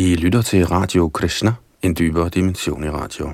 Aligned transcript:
I 0.00 0.14
lytter 0.14 0.42
til 0.42 0.66
Radio 0.66 1.08
Krishna, 1.08 1.52
en 1.82 1.96
dybere 1.98 2.28
dimension 2.28 2.84
i 2.84 2.88
radio. 2.88 3.26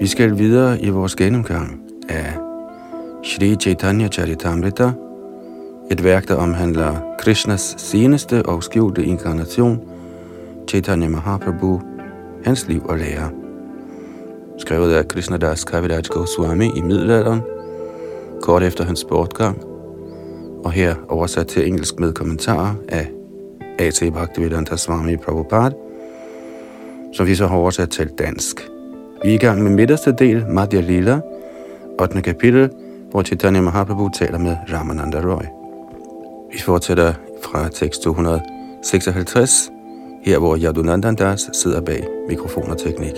Vi 0.00 0.06
skal 0.06 0.38
videre 0.38 0.80
i 0.80 0.88
vores 0.88 1.16
gennemgang 1.16 1.80
af 2.08 2.32
Shri 3.24 3.56
Chaitanya 3.60 4.08
Charitamrita, 4.08 4.92
et 5.90 6.04
værk, 6.04 6.28
der 6.28 6.34
omhandler 6.34 7.14
Krishnas 7.18 7.74
seneste 7.78 8.46
og 8.46 8.62
skjulte 8.62 9.04
inkarnation, 9.04 9.80
Chaitanya 10.68 11.08
Mahaprabhu, 11.08 11.80
hans 12.44 12.68
liv 12.68 12.82
og 12.88 12.98
lære. 12.98 13.30
Skrevet 14.58 14.92
af 14.94 15.08
Krishnadas 15.08 15.64
Kaviraj 15.64 16.02
Goswami 16.02 16.70
i 16.76 16.80
middelalderen, 16.80 17.40
kort 18.42 18.62
efter 18.62 18.84
hans 18.84 19.04
bortgang, 19.04 19.62
og 20.64 20.72
her 20.72 20.94
oversat 21.08 21.46
til 21.46 21.68
engelsk 21.68 22.00
med 22.00 22.12
kommentarer 22.12 22.74
af 22.88 23.10
A.T. 23.78 24.12
Bhaktivedanta 24.12 24.76
Swami 24.76 25.16
Prabhupada, 25.16 25.74
som 27.12 27.26
vi 27.26 27.34
så 27.34 27.46
har 27.46 27.56
oversat 27.56 27.90
til 27.90 28.08
dansk. 28.18 28.68
Vi 29.22 29.30
er 29.30 29.34
i 29.34 29.38
gang 29.38 29.62
med 29.62 29.70
midterste 29.70 30.12
del, 30.12 30.46
Madhya 30.48 30.80
Lila, 30.80 31.20
8. 32.00 32.22
kapitel, 32.22 32.70
hvor 33.10 33.22
Chaitanya 33.22 33.60
Mahaprabhu 33.60 34.08
taler 34.08 34.38
med 34.38 34.56
Ramananda 34.72 35.20
Roy. 35.20 35.63
Vi 36.54 36.60
fortsætter 36.60 37.14
fra 37.42 37.68
tekst 37.68 38.02
256, 38.02 39.72
her 40.22 40.38
hvor 40.38 40.56
Yadunandandas 40.56 41.50
sidder 41.52 41.80
bag 41.80 42.06
mikrofon 42.28 42.70
og 42.70 42.78
teknik. 42.78 43.12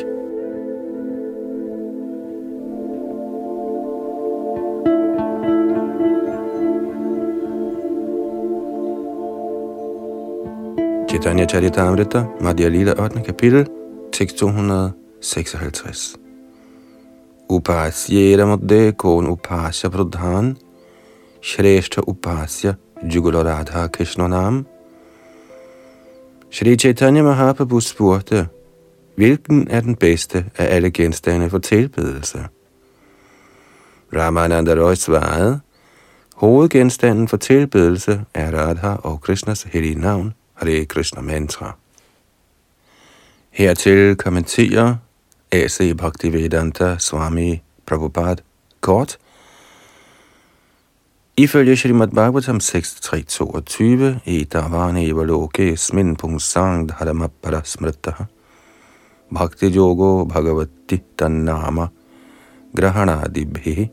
Chaitanya 11.08 11.46
Charitamrita, 11.46 12.24
Madhya 12.40 12.68
Lila 12.68 13.04
8. 13.04 13.22
kapitel, 13.26 13.66
tekst 14.12 14.36
256. 14.36 16.16
Upasyera 17.48 18.46
madde 18.46 18.92
kon 18.92 19.26
upasya 19.26 19.88
pradhan, 19.88 20.56
Shrestha 21.42 22.00
upasya 22.06 22.74
Jugula 23.02 23.44
Radha 23.44 23.88
Krishna 23.88 24.28
Nam. 24.28 24.66
Shri 26.50 26.76
Chaitanya 26.76 27.22
Mahaprabhu 27.22 27.80
spurgte, 27.80 28.48
hvilken 29.16 29.68
er 29.68 29.80
den 29.80 29.96
bedste 29.96 30.44
af 30.58 30.74
alle 30.74 30.90
genstande 30.90 31.50
for 31.50 31.58
tilbedelse? 31.58 32.38
Ramananda 34.12 34.74
Roy 34.74 34.94
svarede, 34.94 35.60
hovedgenstanden 36.34 37.28
for 37.28 37.36
tilbedelse 37.36 38.24
er 38.34 38.50
Radha 38.50 38.94
og 38.94 39.20
Krishnas 39.20 39.62
hellige 39.62 40.00
navn, 40.00 40.34
Hare 40.54 40.84
Krishna 40.84 41.20
Mantra. 41.20 41.76
Hertil 43.50 44.16
kommenterer 44.16 44.96
A.C. 45.52 45.96
Bhaktivedanta 45.96 46.96
Swami 46.98 47.62
Prabhupada 47.86 48.42
kort, 48.80 49.18
Ifølge 51.38 51.76
Srimad 51.76 52.08
Bhagavatam 52.08 52.56
6.3.22 52.56 53.84
i 54.24 54.44
Davane 54.44 55.06
Evaloke 55.06 55.76
Smin 55.76 56.16
Pungsang 56.16 56.88
Dharamapara 56.88 57.60
Smritaha 57.64 58.24
Bhakti 59.34 59.76
Yogo 59.76 60.24
Bhagavati 60.24 61.02
Dannama 61.18 61.86
Grahanadibhe 62.76 63.88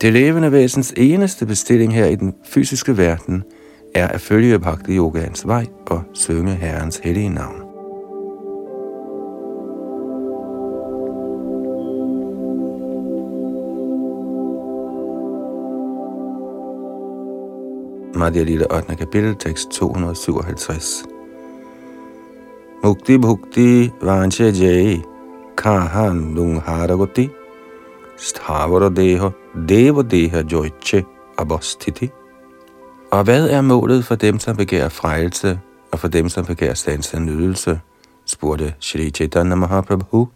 Det 0.00 0.12
levende 0.12 0.52
væsens 0.52 0.94
eneste 0.96 1.46
bestilling 1.46 1.94
her 1.94 2.06
i 2.06 2.14
den 2.14 2.34
fysiske 2.44 2.96
verden 2.96 3.42
er 3.94 4.08
at 4.08 4.20
følge 4.20 4.58
Bhakti 4.58 4.96
Yogans 4.96 5.46
vej 5.46 5.66
og 5.86 6.02
synge 6.14 6.54
Herrens 6.54 7.00
hellige 7.04 7.28
navn. 7.28 7.69
Madhya 18.20 18.44
Lila 18.44 18.66
8. 18.70 18.96
kapitel, 18.96 19.34
tekst 19.34 19.70
257. 19.70 21.06
Mukti 22.82 23.18
bhukti 23.18 23.90
vanche 24.02 24.52
jai 24.52 25.02
kahan 25.56 26.34
dung 26.36 26.60
haragoti 26.60 27.30
stavara 28.16 28.90
deha 28.96 29.30
deva 29.68 30.02
deha 30.02 30.42
joiche 30.42 31.04
abostiti. 31.38 32.10
Og 33.10 33.24
hvad 33.24 33.48
er 33.48 33.60
målet 33.60 34.04
for 34.04 34.14
dem, 34.14 34.38
som 34.38 34.56
begærer 34.56 34.88
frelse, 34.88 35.58
og 35.92 35.98
for 35.98 36.08
dem, 36.08 36.28
som 36.28 36.44
begærer 36.44 36.74
stands 36.74 37.14
nydelse? 37.14 37.80
spurgte 38.24 38.74
Shri 38.80 39.10
Chaitanya 39.10 39.54
Mahaprabhu. 39.54 40.28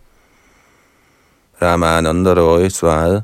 Ramananda 1.63 2.35
Roy 2.35 2.69
svarede, 2.69 3.23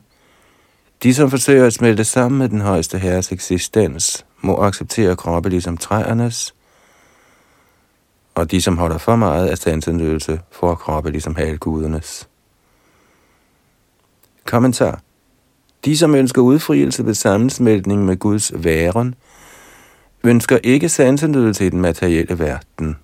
de, 1.02 1.14
som 1.14 1.30
forsøger 1.30 1.66
at 1.66 1.72
smelte 1.72 2.04
sammen 2.04 2.38
med 2.38 2.48
den 2.48 2.60
højeste 2.60 2.98
herres 2.98 3.32
eksistens, 3.32 4.24
må 4.40 4.62
acceptere 4.62 5.16
kroppe 5.16 5.48
ligesom 5.48 5.76
træernes, 5.76 6.54
og 8.34 8.50
de, 8.50 8.62
som 8.62 8.78
holder 8.78 8.98
for 8.98 9.16
meget 9.16 9.48
af 9.48 9.58
standsindøvelse, 9.58 10.40
får 10.50 10.74
kroppe 10.74 11.10
ligesom 11.10 11.36
halgudernes. 11.36 12.28
Kommentar. 14.44 15.00
De, 15.84 15.96
som 15.96 16.14
ønsker 16.14 16.42
udfrielse 16.42 17.06
ved 17.06 17.14
sammensmeltning 17.14 18.04
med 18.04 18.16
Guds 18.16 18.52
væren, 18.54 19.14
ønsker 20.24 20.58
ikke 20.62 20.88
sansindøvelse 20.88 21.66
i 21.66 21.68
den 21.68 21.80
materielle 21.80 22.38
verden. 22.38 22.96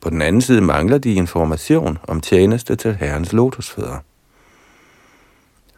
På 0.00 0.10
den 0.10 0.22
anden 0.22 0.42
side 0.42 0.60
mangler 0.60 0.98
de 0.98 1.14
information 1.14 1.98
om 2.08 2.20
tjeneste 2.20 2.76
til 2.76 2.94
Herrens 2.94 3.32
lotusfødder. 3.32 3.98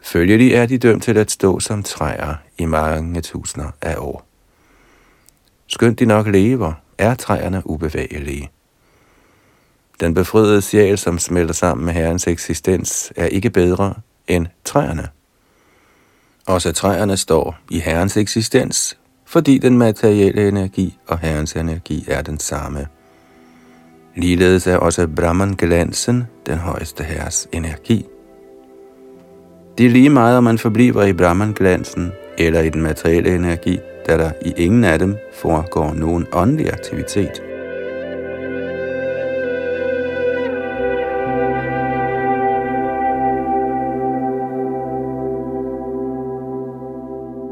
Følgelig 0.01 0.53
er 0.53 0.65
de 0.65 0.77
dømt 0.77 1.03
til 1.03 1.17
at 1.17 1.31
stå 1.31 1.59
som 1.59 1.83
træer 1.83 2.35
i 2.57 2.65
mange 2.65 3.21
tusinder 3.21 3.71
af 3.81 3.95
år. 3.97 4.34
Skønt 5.67 5.99
de 5.99 6.05
nok 6.05 6.27
lever, 6.27 6.73
er 6.97 7.15
træerne 7.15 7.61
ubevægelige. 7.65 8.49
Den 9.99 10.13
befriede 10.13 10.61
sjæl, 10.61 10.97
som 10.97 11.19
smelter 11.19 11.53
sammen 11.53 11.85
med 11.85 11.93
Herrens 11.93 12.27
eksistens, 12.27 13.13
er 13.15 13.25
ikke 13.25 13.49
bedre 13.49 13.93
end 14.27 14.47
træerne. 14.63 15.07
Også 16.47 16.71
træerne 16.71 17.17
står 17.17 17.57
i 17.71 17.79
Herrens 17.79 18.17
eksistens, 18.17 18.97
fordi 19.25 19.57
den 19.57 19.77
materielle 19.77 20.47
energi 20.47 20.97
og 21.07 21.19
Herrens 21.19 21.53
energi 21.53 22.05
er 22.07 22.21
den 22.21 22.39
samme. 22.39 22.87
Ligeledes 24.15 24.67
er 24.67 24.77
også 24.77 25.07
Brahman-glansen 25.07 26.23
den 26.45 26.57
højeste 26.57 27.03
herres 27.03 27.47
energi. 27.51 28.05
Det 29.77 29.85
er 29.85 29.89
lige 29.89 30.09
meget, 30.09 30.37
om 30.37 30.43
man 30.43 30.57
forbliver 30.57 31.03
i 31.03 31.13
Brahman-glansen 31.13 32.11
eller 32.37 32.61
i 32.61 32.69
den 32.69 32.81
materielle 32.81 33.35
energi, 33.35 33.79
da 34.07 34.17
der 34.17 34.31
i 34.41 34.53
ingen 34.57 34.83
af 34.83 34.99
dem 34.99 35.17
foregår 35.33 35.93
nogen 35.93 36.25
åndelig 36.33 36.73
aktivitet. 36.73 37.41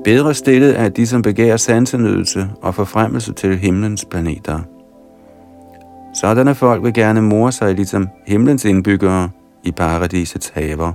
Bedre 0.04 0.34
stillet 0.34 0.80
er 0.80 0.90
de, 0.90 1.08
som 1.08 1.22
begærer 1.22 1.58
sansenydelse 1.58 2.50
og 2.62 2.76
forfremmelse 2.76 3.34
til 3.34 3.58
himlens 3.58 4.06
planeter. 4.06 4.60
Sådanne 6.16 6.56
folk 6.56 6.84
vil 6.84 6.94
gerne 6.94 7.22
more 7.22 7.52
sig 7.52 7.74
ligesom 7.74 8.10
himlens 8.28 8.66
indbyggere 8.66 9.30
i 9.64 9.72
paradisets 9.72 10.50
haver. 10.50 10.94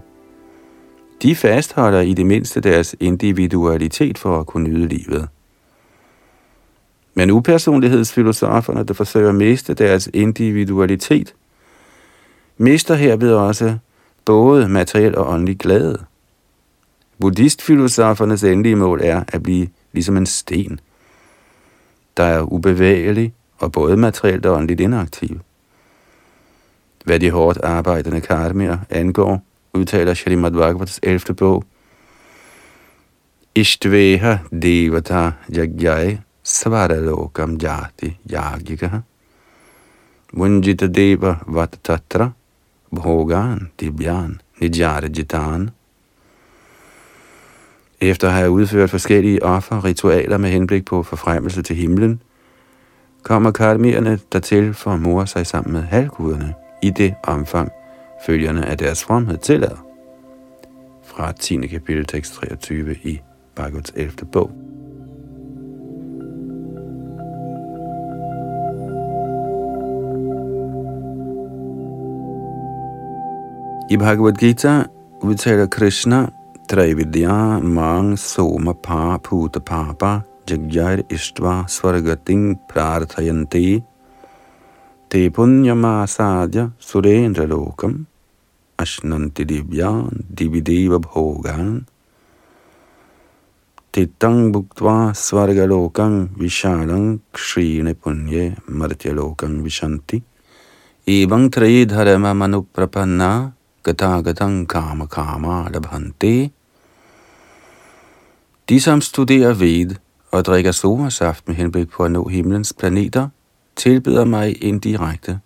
De 1.22 1.36
fastholder 1.36 2.00
i 2.00 2.14
det 2.14 2.26
mindste 2.26 2.60
deres 2.60 2.96
individualitet 3.00 4.18
for 4.18 4.40
at 4.40 4.46
kunne 4.46 4.68
nyde 4.68 4.86
livet. 4.88 5.28
Men 7.18 7.30
upersonlighedsfilosoferne, 7.30 8.82
der 8.84 8.94
forsøger 8.94 9.28
at 9.28 9.34
miste 9.34 9.74
deres 9.74 10.10
individualitet, 10.14 11.34
mister 12.58 12.94
herved 12.94 13.32
også 13.32 13.78
både 14.24 14.68
materiel 14.68 15.16
og 15.16 15.32
åndelig 15.32 15.58
glæde. 15.58 16.04
Buddhistfilosofernes 17.20 18.44
endelige 18.44 18.76
mål 18.76 19.00
er 19.04 19.24
at 19.28 19.42
blive 19.42 19.68
ligesom 19.92 20.16
en 20.16 20.26
sten, 20.26 20.80
der 22.16 22.24
er 22.24 22.42
ubevægelig 22.42 23.34
og 23.58 23.72
både 23.72 23.96
materielt 23.96 24.46
og 24.46 24.56
åndeligt 24.56 24.80
inaktiv. 24.80 25.40
Hvad 27.04 27.20
de 27.20 27.30
hårdt 27.30 27.58
arbejdende 27.62 28.20
karmier 28.20 28.78
angår, 28.90 29.42
udtaler 29.74 30.14
Shalimad 30.14 30.50
Bhagavats 30.50 31.00
11. 31.02 31.34
bog, 31.34 31.64
Ishtveha 33.54 34.36
Devata 34.62 35.30
Jagyai 35.54 36.18
svaralokam 36.48 37.58
jati 37.62 38.16
yagika 38.32 39.02
munjita 40.32 40.86
deva 40.86 41.36
vatatra 41.46 42.30
bhogan 42.90 43.68
dibyan 43.80 44.40
jitan. 44.60 45.70
Efter 48.00 48.28
at 48.28 48.34
have 48.34 48.50
udført 48.50 48.90
forskellige 48.90 49.42
offer 49.42 49.84
ritualer 49.84 50.38
med 50.38 50.50
henblik 50.50 50.84
på 50.84 51.02
forfremmelse 51.02 51.62
til 51.62 51.76
himlen, 51.76 52.22
kommer 53.22 53.50
karmierne 53.50 54.18
dertil 54.32 54.74
for 54.74 54.90
at 54.90 55.00
more 55.00 55.26
sig 55.26 55.46
sammen 55.46 55.72
med 55.72 55.82
halvguderne 55.82 56.54
i 56.82 56.90
det 56.90 57.14
omfang, 57.22 57.70
følgerne 58.26 58.66
af 58.66 58.78
deres 58.78 59.04
fromhed 59.04 59.38
tillader. 59.38 59.86
Fra 61.04 61.32
10. 61.32 61.66
kapitel 61.66 62.04
tekst 62.04 62.34
23 62.34 62.96
i 63.02 63.20
Bhagavats 63.54 63.92
11. 63.96 64.12
bog. 64.32 64.67
I 73.90 73.96
Bhagavad 73.96 74.36
Gita 74.36 74.84
udtaler 75.24 75.64
Krishna, 75.64 76.28
Traividya 76.68 77.56
mang 77.64 78.18
soma 78.20 78.74
pa 78.74 79.16
puta 79.16 79.64
papa 79.64 80.26
jagyair 80.44 81.08
ishtva 81.08 81.64
svargating 81.64 82.60
prarthayanti 82.68 83.80
te 85.08 85.30
punyamasadya 85.32 86.76
surendra 86.76 87.48
lokam 87.48 88.04
ashnanti 88.76 89.48
divyan 89.48 90.12
divideva 90.36 91.00
bhogan 91.00 91.88
Tittang 93.88 94.52
bhuktva 94.52 95.16
svargalokang 95.16 96.36
vishalang 96.36 97.24
kshine 97.32 97.96
punye 97.96 98.52
martyalokang 98.68 99.64
vishanti 99.64 100.20
Evang 101.08 101.48
trayi 101.48 101.88
dharma 101.88 102.36
manuprapanna 102.36 103.56
gata 103.92 104.64
kama 104.68 105.06
Karma 105.06 105.68
labhante. 105.68 106.50
De, 108.68 108.80
som 108.80 109.00
studerer 109.00 109.54
ved 109.54 109.94
og 110.30 110.44
drikker 110.44 110.72
somasaft 110.72 111.48
med 111.48 111.56
henblik 111.56 111.88
på 111.88 112.04
at 112.04 112.10
nå 112.10 112.28
himlens 112.28 112.72
planeter, 112.72 113.28
tilbyder 113.76 114.24
mig 114.24 114.64
indirekte. 114.64 115.40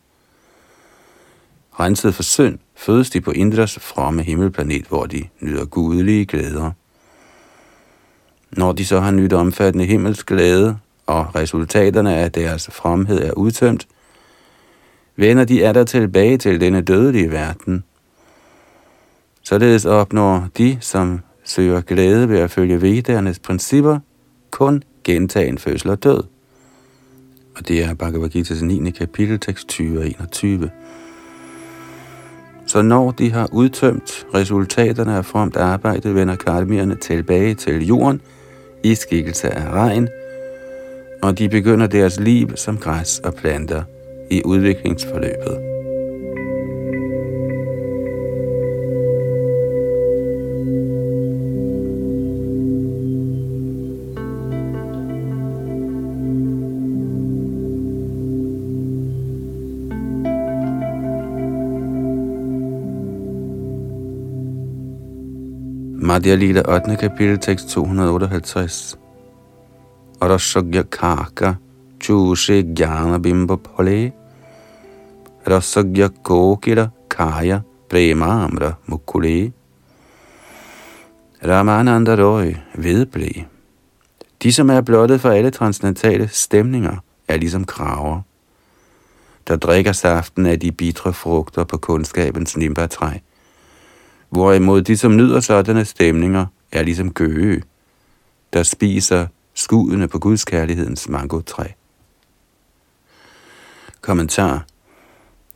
Renset 1.80 2.14
for 2.14 2.22
synd 2.22 2.58
fødes 2.76 3.10
de 3.10 3.20
på 3.20 3.30
Indras 3.30 3.78
fromme 3.78 4.22
himmelplanet, 4.22 4.86
hvor 4.86 5.06
de 5.06 5.24
nyder 5.40 5.64
gudelige 5.64 6.26
glæder. 6.26 6.70
Når 8.50 8.72
de 8.72 8.86
så 8.86 9.00
har 9.00 9.10
nyt 9.10 9.32
omfattende 9.32 9.86
himmels 9.86 10.24
glæde, 10.24 10.78
og 11.06 11.34
resultaterne 11.34 12.14
af 12.14 12.32
deres 12.32 12.70
fromhed 12.72 13.22
er 13.22 13.32
udtømt, 13.32 13.86
vender 15.16 15.44
de 15.44 15.64
er 15.64 15.72
der 15.72 15.84
tilbage 15.84 16.38
til 16.38 16.60
denne 16.60 16.80
dødelige 16.80 17.30
verden– 17.30 17.84
Således 19.44 19.84
opnår 19.84 20.48
de, 20.58 20.78
som 20.80 21.20
søger 21.44 21.80
glæde 21.80 22.28
ved 22.28 22.38
at 22.38 22.50
følge 22.50 22.82
vedernes 22.82 23.38
principper, 23.38 23.98
kun 24.50 24.82
gentagen 25.04 25.58
fødsel 25.58 25.90
og 25.90 26.02
død. 26.02 26.22
Og 27.56 27.68
det 27.68 27.84
er 27.84 27.94
Bhagavad 27.94 28.36
Gita's 28.36 28.64
9. 28.64 28.90
kapitel, 28.90 29.40
tekst 29.40 29.68
20 29.68 29.98
og 29.98 30.06
21. 30.06 30.70
Så 32.66 32.82
når 32.82 33.10
de 33.10 33.32
har 33.32 33.48
udtømt 33.52 34.26
resultaterne 34.34 35.16
af 35.16 35.24
fromt 35.24 35.56
arbejde, 35.56 36.14
vender 36.14 36.36
karmierne 36.36 36.94
tilbage 36.94 37.54
til 37.54 37.86
jorden 37.86 38.20
i 38.84 38.94
skikkelse 38.94 39.50
af 39.50 39.70
regn, 39.70 40.08
og 41.22 41.38
de 41.38 41.48
begynder 41.48 41.86
deres 41.86 42.20
liv 42.20 42.56
som 42.56 42.78
græs 42.78 43.18
og 43.18 43.34
planter 43.34 43.82
i 44.30 44.42
udviklingsforløbet. 44.44 45.71
Madhya 66.22 66.62
8. 66.62 66.96
kapitel, 66.96 67.38
tekst 67.38 67.68
258. 67.68 68.96
Rasagya 70.22 70.82
kaka 70.90 71.58
chushe 71.98 72.62
gyana 72.62 73.18
bimba 73.18 73.56
pole 73.56 74.12
Rasagya 75.44 76.08
kokira 76.22 76.92
kaya 77.08 77.64
premamra 77.88 78.76
mukule 78.86 79.52
Ramananda 81.42 82.14
Roy 82.16 82.54
vedblæ. 82.78 83.44
De, 84.42 84.52
som 84.52 84.70
er 84.70 84.80
blottet 84.80 85.20
for 85.20 85.30
alle 85.30 85.50
transcendentale 85.50 86.28
stemninger, 86.28 86.96
er 87.28 87.36
ligesom 87.36 87.64
kraver, 87.64 88.20
der 89.48 89.56
drikker 89.56 89.92
saften 89.92 90.46
af 90.46 90.60
de 90.60 90.72
bitre 90.72 91.12
frugter 91.12 91.64
på 91.64 91.78
kundskabens 91.78 92.56
nimbatræ 92.56 93.18
Hvorimod 94.32 94.82
de, 94.82 94.96
som 94.96 95.16
nyder 95.16 95.40
sådanne 95.40 95.84
stemninger, 95.84 96.46
er 96.72 96.82
ligesom 96.82 97.12
gøge, 97.12 97.62
der 98.52 98.62
spiser 98.62 99.26
skudene 99.54 100.08
på 100.08 100.18
Guds 100.18 100.44
kærlighedens 100.44 101.08
mangotræ. 101.08 101.64
Kommentar 104.00 104.64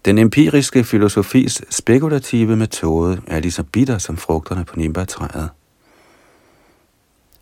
Den 0.05 0.19
empiriske 0.19 0.85
filosofis 0.85 1.63
spekulative 1.71 2.57
metode 2.57 3.21
er 3.27 3.41
lige 3.41 3.53
så 3.53 3.63
bitter 3.63 3.99
som 3.99 4.17
frugterne 4.17 4.65
på 4.65 4.77
nimbatræet. 4.77 5.51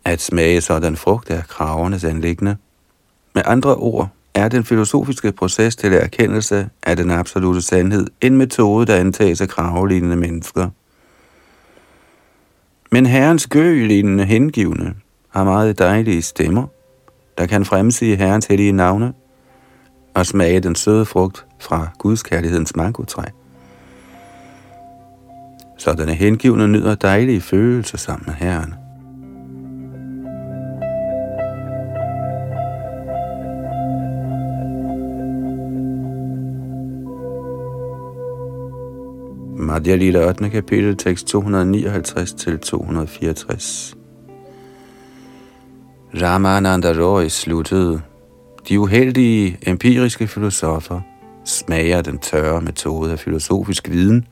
At 0.05 0.21
smage 0.21 0.61
sådan 0.61 0.95
frugt 0.95 1.29
er 1.29 1.41
kravernes 1.41 2.03
anlæggende. 2.03 2.57
Med 3.33 3.43
andre 3.45 3.75
ord 3.75 4.09
er 4.33 4.47
den 4.47 4.63
filosofiske 4.63 5.31
proces 5.31 5.75
til 5.75 5.93
erkendelse 5.93 6.69
af 6.83 6.95
den 6.95 7.11
absolute 7.11 7.61
sandhed 7.61 8.07
en 8.21 8.37
metode, 8.37 8.85
der 8.85 8.95
antages 8.95 9.41
af 9.41 9.49
kravelignende 9.49 10.15
mennesker– 10.15 10.69
men 12.95 13.05
herrens 13.05 13.47
gølignende 13.47 14.25
hengivne 14.25 14.95
har 15.29 15.43
meget 15.43 15.79
dejlige 15.79 16.21
stemmer, 16.21 16.67
der 17.37 17.45
kan 17.45 17.65
fremsige 17.65 18.15
herrens 18.15 18.45
hellige 18.45 18.71
navne 18.71 19.13
og 20.13 20.25
smage 20.25 20.59
den 20.59 20.75
søde 20.75 21.05
frugt 21.05 21.45
fra 21.59 21.87
Guds 21.99 22.23
kærlighedens 22.23 22.75
mangotræ. 22.75 23.23
Sådanne 25.77 26.13
hengivne 26.13 26.67
nyder 26.67 26.95
dejlige 26.95 27.41
følelser 27.41 27.97
sammen 27.97 28.23
med 28.27 28.33
Herren. 28.33 28.84
Madhya 39.65 39.95
Lila 39.95 40.27
8. 40.27 40.49
kapitel, 40.49 40.97
tekst 40.97 41.35
259-264. 41.35 41.39
Ramananda 46.21 46.93
Roy 46.93 47.27
sluttede. 47.27 48.01
De 48.69 48.79
uheldige 48.79 49.57
empiriske 49.61 50.27
filosofer 50.27 51.01
smager 51.45 52.01
den 52.01 52.19
tørre 52.19 52.61
metode 52.61 53.11
af 53.11 53.19
filosofisk 53.19 53.89
viden, 53.89 54.27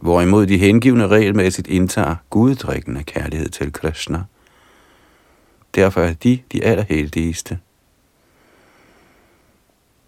hvorimod 0.00 0.46
de 0.46 0.58
hengivne 0.58 1.06
regelmæssigt 1.06 1.68
indtager 1.68 2.16
guddrikkende 2.30 3.02
kærlighed 3.02 3.48
til 3.48 3.72
Krishna. 3.72 4.22
Derfor 5.74 6.00
er 6.00 6.12
de 6.12 6.38
de 6.52 6.64
allerheldigste. 6.64 7.58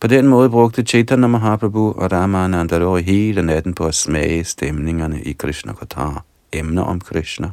På 0.00 0.06
den 0.06 0.28
måde 0.28 0.50
brugte 0.50 0.82
Chaitanya 0.82 1.26
Mahaprabhu 1.26 1.92
og 1.92 2.12
Ramananda 2.12 2.78
Roy 2.78 3.00
hele 3.00 3.42
natten 3.42 3.74
på 3.74 3.86
at 3.86 3.94
smage 3.94 4.44
stemningerne 4.44 5.22
i 5.22 5.32
Krishna 5.32 5.72
Katar, 5.72 6.24
emner 6.52 6.82
om 6.82 7.00
Krishna. 7.00 7.50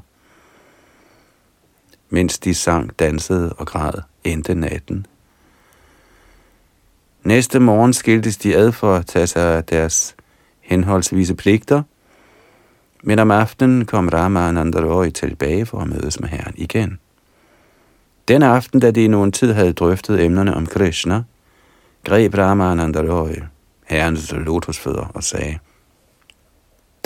Mens 2.09 2.39
de 2.39 2.53
sang, 2.53 2.99
dansede 2.99 3.53
og 3.53 3.67
græd, 3.67 3.93
endte 4.23 4.55
natten. 4.55 5.05
Næste 7.23 7.59
morgen 7.59 7.93
skiltes 7.93 8.37
de 8.37 8.55
ad 8.55 8.71
for 8.71 8.95
at 8.95 9.05
tage 9.05 9.27
sig 9.27 9.55
af 9.57 9.63
deres 9.63 10.15
henholdsvise 10.61 11.35
pligter, 11.35 11.83
men 13.03 13.19
om 13.19 13.31
aftenen 13.31 13.85
kom 13.85 14.09
Ramananda 14.09 14.79
Roy 14.79 15.09
tilbage 15.09 15.65
for 15.65 15.79
at 15.79 15.87
mødes 15.87 16.19
med 16.19 16.29
Herren 16.29 16.53
igen. 16.57 16.99
Den 18.27 18.43
aften, 18.43 18.79
da 18.79 18.91
de 18.91 19.03
i 19.03 19.07
nogen 19.07 19.31
tid 19.31 19.53
havde 19.53 19.73
drøftet 19.73 20.23
emnerne 20.23 20.55
om 20.55 20.65
Krishna, 20.65 21.23
greb 22.07 22.37
Ramananda 22.37 22.99
Roy 22.99 23.35
herrens 23.85 24.31
lotusfødder 24.31 25.11
og 25.13 25.23
sagde, 25.23 25.59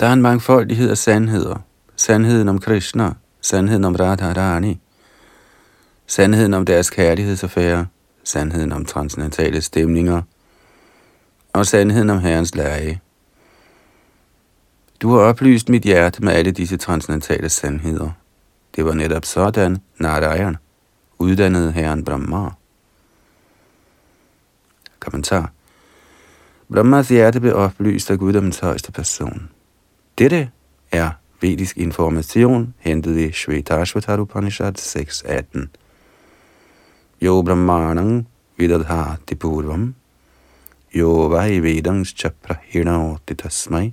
Der 0.00 0.06
er 0.06 0.12
en 0.12 0.22
mangfoldighed 0.22 0.90
af 0.90 0.98
sandheder. 0.98 1.56
Sandheden 1.96 2.48
om 2.48 2.58
Krishna, 2.58 3.12
sandheden 3.40 3.84
om 3.84 3.94
Radharani, 3.94 4.80
sandheden 6.06 6.54
om 6.54 6.64
deres 6.64 6.90
kærlighedsaffære, 6.90 7.86
sandheden 8.24 8.72
om 8.72 8.84
transcendentale 8.84 9.60
stemninger 9.60 10.22
og 11.52 11.66
sandheden 11.66 12.10
om 12.10 12.18
Herrens 12.18 12.54
lære. 12.54 12.98
Du 15.00 15.10
har 15.10 15.20
oplyst 15.20 15.68
mit 15.68 15.82
hjerte 15.82 16.24
med 16.24 16.32
alle 16.32 16.50
disse 16.50 16.76
transcendentale 16.76 17.48
sandheder. 17.48 18.10
Det 18.76 18.84
var 18.84 18.94
netop 18.94 19.24
sådan, 19.24 19.78
Narayan 19.98 20.56
uddannede 21.18 21.72
herren 21.72 22.04
Brahma. 22.04 22.50
Kommentar. 25.02 25.50
Brahmas 26.72 27.08
hjerte 27.08 27.40
blev 27.40 27.54
oplyst 27.54 28.10
af 28.10 28.18
guddommens 28.18 28.58
højeste 28.58 28.92
person. 28.92 29.48
Dette 30.18 30.50
er 30.92 31.10
vedisk 31.40 31.76
information 31.76 32.74
hentet 32.78 33.18
i 33.18 33.32
Shvetashvatar 33.32 34.20
Upanishad 34.20 34.78
6.18. 34.78 35.66
Jo 37.20 37.42
brahmanang 37.42 38.28
vidadhati 38.56 39.34
purvam, 39.34 39.94
jo 40.94 41.28
vai 41.28 41.60
vedangs 41.62 42.14
chaprahinauti 42.14 43.34
tasmai, 43.34 43.92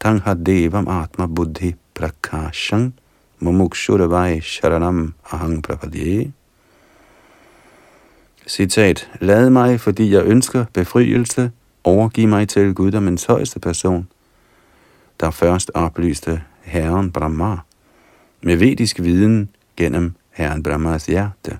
tangha 0.00 0.34
devam 0.34 0.88
atma 0.88 1.26
buddhi 1.26 1.74
prakashang, 1.94 2.92
mumukshurvai 3.40 4.40
sharanam 4.40 5.14
ahang 5.32 5.62
prapadye. 5.62 6.32
Citat, 8.46 9.10
lad 9.20 9.50
mig, 9.50 9.80
fordi 9.80 10.14
jeg 10.14 10.24
ønsker 10.24 10.64
befrielse, 10.72 11.50
overgive 11.84 12.26
mig 12.26 12.48
til 12.48 12.74
guddommens 12.74 13.24
højeste 13.24 13.60
person, 13.60 14.08
der 15.20 15.30
først 15.30 15.70
oplyste 15.74 16.42
Herren 16.62 17.12
Brahma 17.12 17.56
med 18.42 18.56
vedisk 18.56 19.02
viden 19.02 19.48
gennem 19.76 20.14
Herren 20.30 20.62
Brahmas 20.62 21.06
hjerte. 21.06 21.58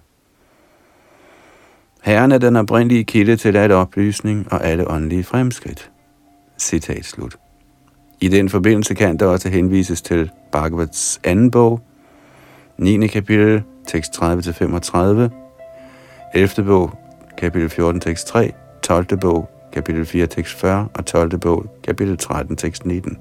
Herren 2.03 2.33
er 2.33 2.39
den 2.39 2.57
oprindelige 2.57 3.05
kilde 3.05 3.37
til 3.37 3.57
al 3.57 3.73
oplysning 3.73 4.53
og 4.53 4.65
alle 4.65 4.91
åndelige 4.91 5.25
fremskridt. 5.25 5.91
Citat 6.59 7.05
slut. 7.05 7.37
I 8.21 8.29
den 8.29 8.49
forbindelse 8.49 8.95
kan 8.95 9.17
der 9.17 9.27
også 9.27 9.49
henvises 9.49 10.03
til 10.03 10.31
Bhagavats 10.53 11.21
anden 11.25 11.51
bog, 11.51 11.81
9. 12.79 13.07
kapitel, 13.07 13.63
tekst 13.87 14.23
30-35, 14.23 15.44
11. 16.35 16.65
bog, 16.65 16.91
kapitel 17.37 17.71
14, 17.71 18.01
tekst 18.01 18.27
3, 18.27 18.53
12. 18.83 19.19
bog, 19.21 19.49
kapitel 19.73 20.07
4, 20.07 20.27
tekst 20.27 20.55
40 20.55 20.89
og 20.95 21.07
12. 21.07 21.41
bog, 21.41 21.67
kapitel 21.85 22.19
13, 22.19 22.57
tekst 22.57 22.87
19. 22.87 23.19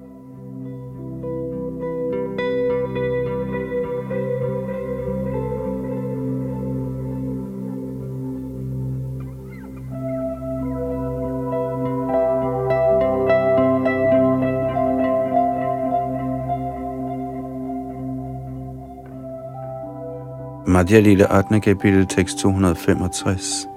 Radia 20.83 20.99
Lille 20.99 21.27
8. 21.31 21.59
kapitel, 21.59 22.05
tekst 22.07 22.37
265. 22.37 23.67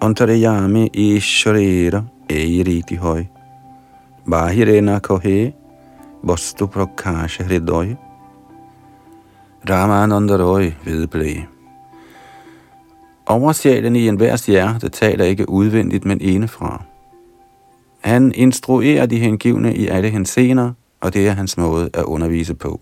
Antarayami 0.00 0.88
Ishwarera 0.94 2.02
Eiriti 2.30 2.96
Bahire 2.96 3.28
Bahirena 4.26 4.98
Kohe 4.98 5.52
Bostu 6.26 6.66
Prakasha 6.66 7.44
Hridoy. 7.44 7.96
Ramananda 9.70 10.36
Roy 10.36 10.72
vedblæ. 10.84 11.34
Oversjælen 13.26 13.96
i 13.96 14.08
enhver 14.08 14.46
hjerte 14.46 14.88
taler 14.88 15.24
ikke 15.24 15.48
udvendigt, 15.48 16.04
men 16.04 16.20
indefra. 16.20 16.82
Han 18.00 18.32
instruerer 18.34 19.06
de 19.06 19.18
hengivne 19.18 19.76
i 19.76 19.86
alle 19.86 20.10
hensener, 20.10 20.72
og 21.00 21.14
det 21.14 21.28
er 21.28 21.32
hans 21.32 21.56
måde 21.56 21.90
at 21.94 22.04
undervise 22.04 22.54
på. 22.54 22.80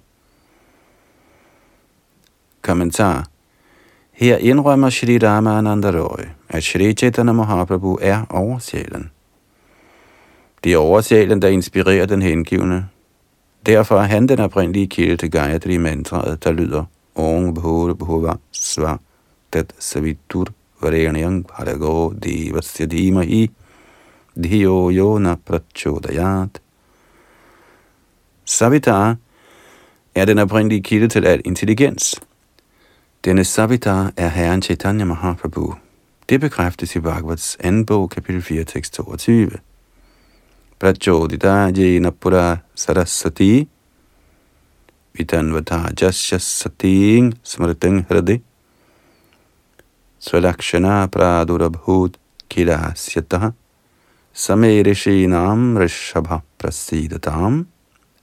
Kommentar. 2.62 3.26
Her 4.12 4.37
indrømmer 4.37 4.90
Shri 4.90 5.19
Ramananda 5.19 5.90
Roy, 5.90 6.25
at 6.49 6.62
Shri 6.62 6.93
Chaitanya 6.93 7.33
Mahaprabhu 7.33 7.99
er 8.02 8.26
oversjælen. 8.31 9.11
Det 10.64 10.73
er 10.73 10.79
oversjælen, 10.79 11.43
der 11.43 11.49
inspirerer 11.49 12.07
den 12.07 12.23
hengivne. 12.23 12.88
Derfor 13.67 13.97
er 13.97 14.07
han 14.07 14.29
den 14.29 14.38
oprindelige 14.38 14.87
kilde 14.87 15.17
til 15.17 15.31
Gayatri 15.31 15.76
mantraet, 15.76 16.45
der 16.45 16.52
lyder 16.52 16.85
Om 17.14 17.55
Bhur 17.55 17.95
Bhuva 17.95 18.35
Sva 18.52 18.97
Tat 19.52 19.73
Savitur 19.79 20.47
Varenyang 20.83 21.47
Bharago 21.47 22.11
Devasya 22.11 22.87
Dhimahi 22.87 23.50
Dhiyo 24.37 24.90
Yona 24.90 25.35
Prachodayat. 25.35 26.61
Savitar 28.45 29.17
er 30.14 30.25
den 30.25 30.38
oprindelige 30.38 30.83
kilde 30.83 31.09
til 31.09 31.26
al 31.26 31.40
intelligens. 31.45 32.21
Denne 33.25 33.45
Savita 33.45 34.12
er 34.17 34.31
Herren 34.31 34.62
Chaitanya 34.62 35.05
Mahaprabhu. 35.05 35.75
Det 36.29 36.41
bekræftes 36.41 36.97
i 36.97 37.00
Bhagavats 37.00 37.57
anden 37.61 37.87
bog, 37.87 38.11
kapitel 38.11 38.43
4, 38.43 38.65
tekst 38.65 38.95
22. 38.95 39.50
Prajodita 40.79 41.71
jena 41.77 42.11
pura 42.11 42.59
sarasati 42.75 43.69
vitanvata 45.12 45.91
jasya 46.00 46.39
sating 46.39 47.35
smriting 47.43 48.07
hradi 48.09 48.41
Svalakshana 50.19 51.07
pradurabhut 51.07 52.17
kilasyataha 52.49 53.53
samerishinam 54.33 55.77
rishabha 55.77 56.41
prasidatam. 56.59 57.67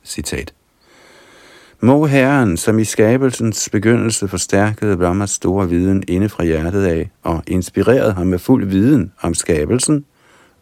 Citat. 0.03 0.56
Må 1.81 2.05
Herren, 2.05 2.57
som 2.57 2.79
i 2.79 2.83
skabelsens 2.83 3.69
begyndelse 3.69 4.27
forstærkede 4.27 4.97
Brahmas 4.97 5.29
store 5.29 5.69
viden 5.69 6.03
inde 6.07 6.29
fra 6.29 6.43
hjertet 6.43 6.83
af 6.83 7.09
og 7.23 7.43
inspirerede 7.47 8.13
ham 8.13 8.27
med 8.27 8.39
fuld 8.39 8.65
viden 8.65 9.11
om 9.21 9.33
skabelsen 9.33 10.05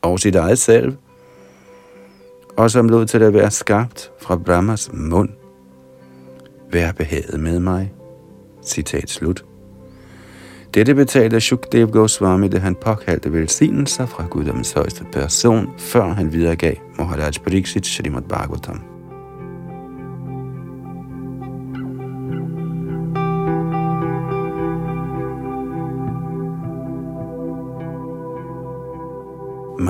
og 0.01 0.19
sit 0.19 0.35
eget 0.35 0.59
selv, 0.59 0.93
og 2.57 2.71
som 2.71 2.89
lod 2.89 3.05
til 3.05 3.23
at 3.23 3.33
være 3.33 3.51
skabt 3.51 4.11
fra 4.21 4.35
Brahmas 4.35 4.89
mund, 4.93 5.29
være 6.71 6.93
behaget 6.93 7.39
med 7.39 7.59
mig. 7.59 7.93
Citat 8.65 9.09
slut. 9.09 9.45
Dette 10.73 10.95
betalte 10.95 11.41
Shukdev 11.41 11.91
Goswami, 11.91 12.47
da 12.47 12.57
han 12.57 12.75
påkaldte 12.75 13.33
velsignelser 13.33 14.05
fra 14.05 14.25
Guddoms 14.29 14.71
højeste 14.71 15.05
person, 15.13 15.67
før 15.77 16.03
han 16.03 16.33
videregav 16.33 16.75
Maharaj 16.97 17.31
Pariksit 17.43 17.85
Srimad 17.85 18.21
Bhagavatam. 18.21 18.94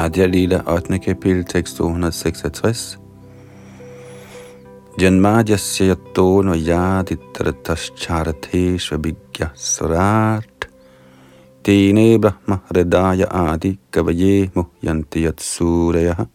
Madhya 0.06 0.30
Lila 0.30 0.62
8. 0.70 1.02
kapitel, 1.02 1.42
tekst 1.50 1.82
266. 1.82 3.02
Janmadhyasya 5.02 5.90
yato 5.90 6.46
no 6.46 6.54
yaditratascharathe 6.54 8.78
svabhigya 8.78 9.50
surat 9.58 10.70
Tene 11.64 12.20
brahma 12.22 12.62
hridaya 12.70 13.28
adi 13.34 13.80
kavaye 13.90 14.54
muhyanti 14.54 15.26
yatsuraya 15.26 16.30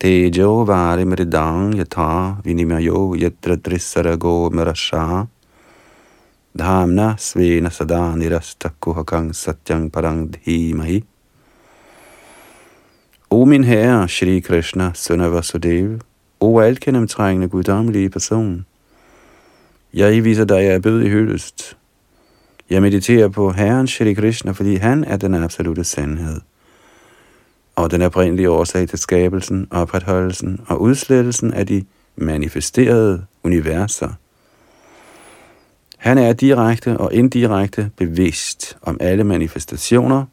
Tejo 0.00 0.64
vari 0.64 1.04
mridang 1.04 1.76
yatha 1.76 2.40
vinimayo 2.42 3.12
yatra 3.24 3.56
trisarago 3.60 4.50
marasha 4.50 5.28
Dhamna 6.56 7.16
svena 7.18 7.70
sada 7.70 8.16
nirasta 8.16 8.70
kuhakang 8.80 9.32
satyang 9.36 9.90
parang 9.92 10.28
dhimahi 10.32 11.15
O 13.30 13.44
min 13.44 13.64
herre, 13.64 14.08
Shri 14.08 14.40
Krishna, 14.40 14.90
søn 14.94 15.20
af 15.20 15.32
Vasudev, 15.32 16.00
o 16.40 16.60
alkendomtrængende 16.60 17.48
guddommelige 17.48 18.10
person, 18.10 18.66
jeg 19.94 20.24
viser 20.24 20.44
dig, 20.44 20.56
jeg 20.56 20.74
er 20.74 20.78
bød 20.78 21.02
i 21.02 21.08
hyldest. 21.08 21.76
Jeg 22.70 22.82
mediterer 22.82 23.28
på 23.28 23.52
Herren 23.52 23.86
Shri 23.86 24.12
Krishna, 24.12 24.52
fordi 24.52 24.74
han 24.74 25.04
er 25.04 25.16
den 25.16 25.34
absolute 25.34 25.84
sandhed. 25.84 26.40
Og 27.76 27.90
den 27.90 28.02
oprindelige 28.02 28.50
årsag 28.50 28.88
til 28.88 28.98
skabelsen, 28.98 29.68
opretholdelsen 29.70 30.60
og 30.66 30.80
udslettelsen 30.80 31.52
af 31.52 31.66
de 31.66 31.84
manifesterede 32.16 33.24
universer. 33.42 34.10
Han 35.96 36.18
er 36.18 36.32
direkte 36.32 36.96
og 36.96 37.12
indirekte 37.14 37.90
bevidst 37.96 38.78
om 38.82 38.96
alle 39.00 39.24
manifestationer, 39.24 40.24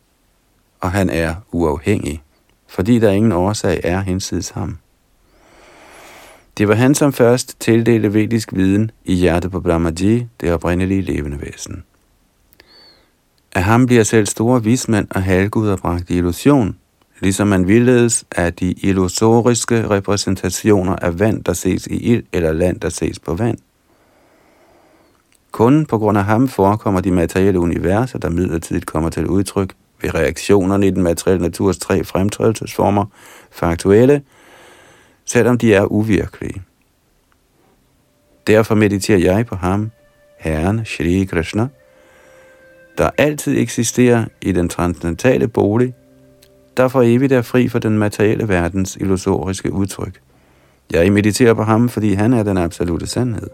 og 0.79 0.91
han 0.91 1.09
er 1.09 1.35
uafhængig 1.51 2.23
fordi 2.74 3.00
der 3.00 3.12
ingen 3.12 3.32
årsag 3.32 3.82
er 3.84 4.00
hinsides 4.00 4.50
ham. 4.50 4.77
Det 6.58 6.68
var 6.68 6.74
han, 6.74 6.96
som 6.96 7.13
først 7.13 7.60
tildelte 7.60 8.13
vedisk 8.13 8.53
viden 8.53 8.92
i 9.06 9.13
hjertet 9.13 9.51
på 9.51 9.60
Brahmaji, 9.60 10.27
det 10.42 10.53
oprindelige 10.53 11.01
levende 11.01 11.42
væsen. 11.42 11.84
Af 13.56 13.63
ham 13.63 13.86
bliver 13.86 14.03
selv 14.03 14.25
store 14.25 14.63
vismænd 14.63 15.08
og 15.10 15.24
halvguder 15.24 15.75
bragt 15.75 16.10
i 16.10 16.18
illusion, 16.18 16.77
ligesom 17.22 17.48
man 17.48 17.68
vildledes 17.68 18.25
af 18.32 18.53
de 18.53 18.72
illusoriske 18.72 19.89
repræsentationer 19.89 20.96
af 20.96 21.20
vand, 21.20 21.44
der 21.44 21.53
ses 21.53 21.88
i 21.88 21.98
ild, 21.98 22.24
eller 22.34 22.53
land, 22.53 22.80
der 22.80 22.89
ses 22.89 23.20
på 23.20 23.34
vand. 23.34 23.58
Kun 25.51 25.86
på 25.86 25.98
grund 25.98 26.18
af 26.18 26.25
ham 26.25 26.48
forekommer 26.48 27.01
de 27.01 27.12
materielle 27.12 27.60
universer, 27.60 28.20
der 28.20 28.30
midlertidigt 28.30 28.86
kommer 28.86 29.10
til 29.10 29.27
udtryk 29.27 29.74
ved 30.03 30.15
reaktionerne 30.15 30.88
i 30.88 30.89
den 30.89 31.03
materielle 31.03 31.43
naturs 31.43 31.77
tre 31.77 32.03
fremtrædelsesformer, 32.03 33.05
faktuelle, 33.51 34.22
selvom 35.25 35.57
de 35.57 35.74
er 35.74 35.86
uvirkelige. 35.86 36.62
Derfor 38.48 38.75
mediterer 38.75 39.19
jeg 39.19 39.45
på 39.45 39.55
ham, 39.55 39.91
Herren 40.39 40.86
Shri 40.86 41.24
Krishna, 41.24 41.67
der 42.98 43.10
altid 43.17 43.57
eksisterer 43.57 44.25
i 44.41 44.51
den 44.51 44.69
transcendentale 44.69 45.48
bolig, 45.48 45.93
der 46.77 46.88
for 46.88 47.01
evigt 47.01 47.31
er 47.31 47.41
fri 47.41 47.67
for 47.67 47.79
den 47.79 47.98
materielle 47.98 48.48
verdens 48.48 48.95
illusoriske 48.95 49.72
udtryk. 49.72 50.19
Jeg 50.91 51.12
mediterer 51.12 51.53
på 51.53 51.63
ham, 51.63 51.89
fordi 51.89 52.13
han 52.13 52.33
er 52.33 52.43
den 52.43 52.57
absolute 52.57 53.07
sandhed. 53.07 53.50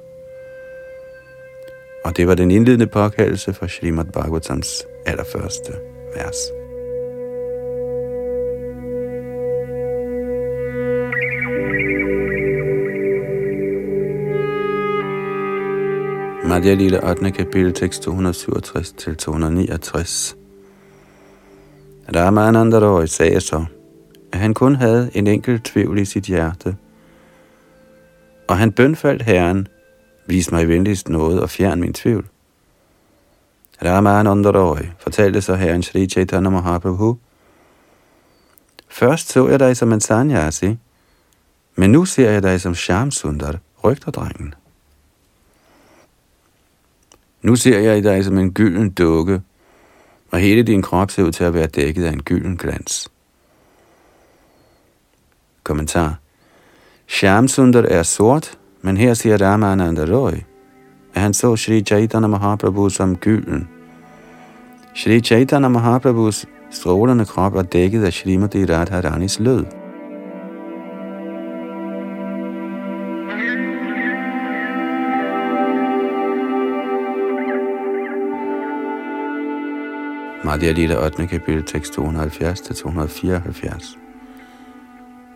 Og 2.06 2.18
det 2.18 2.28
var 2.28 2.36
den 2.36 2.52
indledende 2.52 2.88
påkaldelse 2.88 3.54
for 3.54 3.68
Srimad 3.68 4.06
Bhagavatams 4.06 4.84
allerførste 5.06 5.89
vers. 6.16 6.52
Madhya 16.50 16.74
Lille 16.74 17.04
8. 17.04 17.32
kapitel, 17.32 17.74
tekst 17.74 18.08
267-269. 18.08 18.12
Ramananda 22.16 22.80
Roy 22.80 23.06
sagde 23.06 23.42
så, 23.42 23.66
at 24.34 24.40
han 24.40 24.54
kun 24.54 24.76
havde 24.76 25.12
en 25.14 25.28
enkelt 25.28 25.66
tvivl 25.66 26.00
i 26.00 26.06
sit 26.06 26.24
hjerte. 26.24 26.76
Og 28.48 28.58
han 28.58 28.72
bønfaldt 28.72 29.22
Herren, 29.22 29.68
vis 30.28 30.52
mig 30.52 30.68
venligst 30.68 31.10
noget 31.10 31.42
og 31.42 31.50
fjern 31.50 31.80
min 31.80 31.94
tvivl. 31.94 32.26
Ramananda 33.86 34.50
Roy 34.50 34.82
fortalte 35.00 35.42
så 35.42 35.56
Herren 35.56 35.84
Sri 35.84 36.08
Chaitanya 36.08 36.50
Mahaprabhu, 36.50 37.18
Først 38.90 39.32
så 39.32 39.48
jeg 39.48 39.60
dig 39.60 39.78
som 39.78 39.94
en 39.94 40.02
sanyasi, 40.02 40.78
men 41.76 41.92
nu 41.92 42.06
ser 42.06 42.32
jeg 42.32 42.44
dig 42.44 42.62
som 42.62 42.76
Shamsundar, 42.76 43.56
rygterdrengen. 43.84 44.54
Nu 47.42 47.56
ser 47.56 47.80
jeg 47.80 48.04
dig 48.04 48.26
som 48.26 48.38
en 48.38 48.54
gylden 48.54 48.90
dukke, 48.90 49.42
og 50.32 50.40
hele 50.40 50.64
din 50.64 50.82
krop 50.82 51.12
ser 51.12 51.24
ud 51.24 51.32
til 51.32 51.44
at 51.44 51.54
være 51.54 51.68
dækket 51.68 52.06
af 52.06 52.12
en 52.12 52.24
gylden 52.24 52.58
glans. 52.58 53.12
Kommentar. 55.64 56.16
Shamsundar 57.08 57.82
er 57.82 58.04
sort, 58.04 58.58
men 58.82 58.98
her 58.98 59.14
siger 59.14 59.38
Ramananda 59.38 60.06
Roy, 60.06 60.34
at 61.14 61.22
han 61.22 61.34
så 61.34 61.56
Sri 61.56 61.82
Chaitanya 61.82 62.28
Mahaprabhu 62.28 62.90
som 62.90 63.16
gylden. 63.16 63.68
Sri 64.96 65.22
Chaitanya 65.22 65.68
Mahaprabhus 65.68 66.46
strålende 66.72 67.26
krop 67.26 67.54
var 67.54 67.62
dækket 67.62 68.04
af 68.04 68.14
Srimati 68.14 68.66
Radharanis 68.66 69.40
lød. 69.40 69.66
Madhya 80.44 80.72
Lita 80.72 81.06
8. 81.06 81.28
kapitel, 81.28 81.64
tekst 81.64 81.98
270-274. 81.98 84.09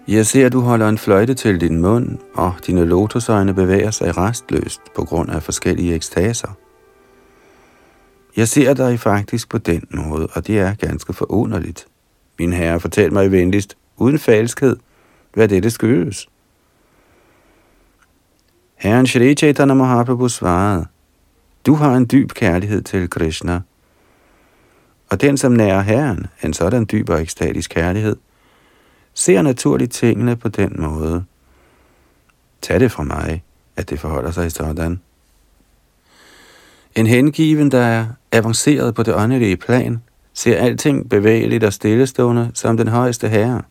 Jeg 0.08 0.26
ser, 0.26 0.46
at 0.46 0.52
du 0.54 0.60
holder 0.60 0.90
en 0.90 0.98
fløjte 0.98 1.34
til 1.34 1.62
din 1.62 1.82
mund, 1.82 2.18
og 2.34 2.54
dine 2.68 2.86
lotusøjne 2.86 3.54
bevæger 3.54 3.92
sig 3.92 4.18
restløst 4.18 4.82
på 4.96 5.04
grund 5.06 5.32
af 5.32 5.44
forskellige 5.44 5.96
ekstaser. 5.96 6.58
Jeg 8.38 8.48
ser 8.48 8.74
dig 8.74 9.00
faktisk 9.00 9.50
på 9.50 9.58
den 9.58 9.88
måde, 9.92 10.28
og 10.34 10.48
det 10.48 10.60
er 10.60 10.74
ganske 10.74 11.14
forunderligt. 11.14 11.88
Min 12.40 12.54
herre, 12.54 12.80
fortæl 12.80 13.14
mig 13.14 13.32
venligst, 13.32 13.78
uden 13.98 14.20
falskhed, 14.20 14.78
hvad 15.34 15.48
dette 15.48 15.70
skyldes. 15.70 16.30
Herren 18.76 19.08
Shri 19.08 19.36
Chaitanya 19.36 19.74
Mahaprabhu 19.74 20.28
svarede, 20.28 20.86
Du 21.66 21.74
har 21.76 21.96
en 21.96 22.08
dyb 22.12 22.32
kærlighed 22.32 22.82
til 22.82 23.10
Krishna– 23.10 23.62
og 25.14 25.22
den, 25.22 25.38
som 25.38 25.52
nærer 25.52 25.82
Herren, 25.82 26.28
en 26.44 26.54
sådan 26.54 26.88
dyb 26.92 27.10
og 27.10 27.22
ekstatisk 27.22 27.70
kærlighed, 27.70 28.16
ser 29.14 29.42
naturligt 29.42 29.92
tingene 29.92 30.36
på 30.36 30.50
den 30.50 30.76
måde. 30.82 31.24
Tag 32.62 32.80
det 32.80 32.92
fra 32.92 33.04
mig, 33.04 33.44
at 33.76 33.90
det 33.90 34.00
forholder 34.00 34.32
sig 34.32 34.52
sådan. 34.52 35.02
En 36.96 37.08
hengiven, 37.08 37.72
der 37.72 37.82
er 37.82 38.06
avanceret 38.32 38.96
på 38.96 39.04
det 39.04 39.16
åndelige 39.16 39.58
plan, 39.58 40.02
ser 40.34 40.58
alting 40.58 41.10
bevægeligt 41.10 41.64
og 41.64 41.74
stillestående 41.74 42.52
som 42.54 42.78
den 42.78 42.88
højeste 42.88 43.30
herre. 43.30 43.62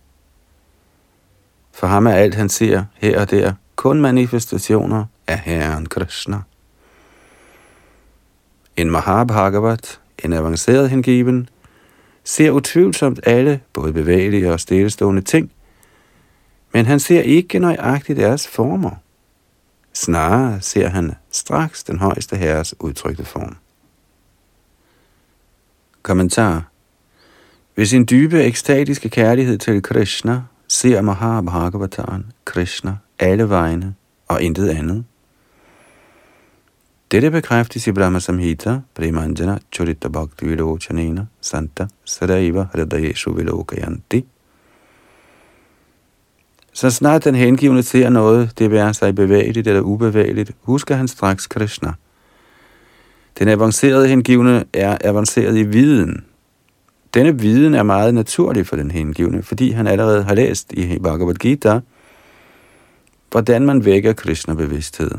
For 1.73 1.87
ham 1.87 2.07
er 2.07 2.13
alt, 2.13 2.35
han 2.35 2.49
ser 2.49 2.85
her 2.95 3.21
og 3.21 3.31
der, 3.31 3.53
kun 3.77 4.01
manifestationer 4.01 5.05
af 5.27 5.39
Herren 5.39 5.87
Krishna. 5.87 6.41
En 8.77 8.91
Mahabhagavat 8.91 10.01
en 10.25 10.33
avanceret 10.33 10.91
hengiven, 10.91 11.49
ser 12.25 12.51
utvivlsomt 12.51 13.21
alle, 13.23 13.61
både 13.73 13.93
bevægelige 13.93 14.53
og 14.53 14.61
stillestående 14.61 15.23
ting, 15.23 15.53
men 16.73 16.87
han 16.87 17.01
ser 17.01 17.21
ikke 17.21 17.59
nøjagtigt 17.59 18.19
deres 18.19 18.49
former. 18.49 18.91
Snarere 19.93 20.61
ser 20.61 20.89
han 20.89 21.13
straks 21.31 21.85
den 21.85 21.99
højeste 21.99 22.37
herres 22.37 22.75
udtrykte 22.81 23.25
form. 23.25 23.57
Kommentar 26.03 26.65
Ved 27.77 27.87
sin 27.87 28.07
dybe 28.11 28.43
ekstatiske 28.43 29.09
kærlighed 29.09 29.59
til 29.59 29.83
Krishna 29.83 30.43
ser 30.69 31.01
Mahabhagavataren 31.01 32.33
Krishna 32.45 32.97
alle 33.19 33.49
vegne 33.49 33.95
og 34.29 34.43
intet 34.43 34.69
andet. 34.69 35.05
Dette 37.13 37.31
bekræftes 37.31 37.87
i 37.87 37.93
Brahma 37.93 38.19
Samhita, 38.19 38.81
Primanjana, 38.95 39.59
Churita 39.73 40.09
Bhakti 40.09 40.47
Vilochanena, 40.47 41.27
Santa 41.41 41.87
Sadaiva 42.05 42.67
Hridayeshu 42.75 43.33
Vilokayanti. 43.33 44.25
Så 46.73 46.91
snart 46.91 47.25
den 47.25 47.35
hengivne 47.35 47.83
ser 47.83 48.09
noget, 48.09 48.59
det 48.59 48.71
være 48.71 48.95
sig 48.95 49.15
bevægeligt 49.15 49.67
eller 49.67 49.81
ubevægeligt, 49.81 50.53
husker 50.63 50.95
han 50.95 51.09
straks 51.09 51.47
Krishna. 51.47 51.93
Den 53.39 53.49
avancerede 53.49 54.09
hengivne 54.09 54.65
er 54.73 54.99
avanceret 55.05 55.57
i 55.57 55.63
viden. 55.63 56.25
Denne 57.15 57.41
viden 57.41 57.75
er 57.75 57.83
meget 57.83 58.15
naturlig 58.15 58.67
for 58.67 58.77
den 58.77 58.91
hengivne, 58.91 59.43
fordi 59.43 59.71
han 59.71 59.87
allerede 59.87 60.23
har 60.23 60.35
læst 60.35 60.73
i 60.73 60.99
Bhagavad 60.99 61.35
Gita, 61.35 61.81
hvordan 63.31 63.67
man 63.67 63.85
vækker 63.85 64.13
Krishna-bevidsthed. 64.13 65.11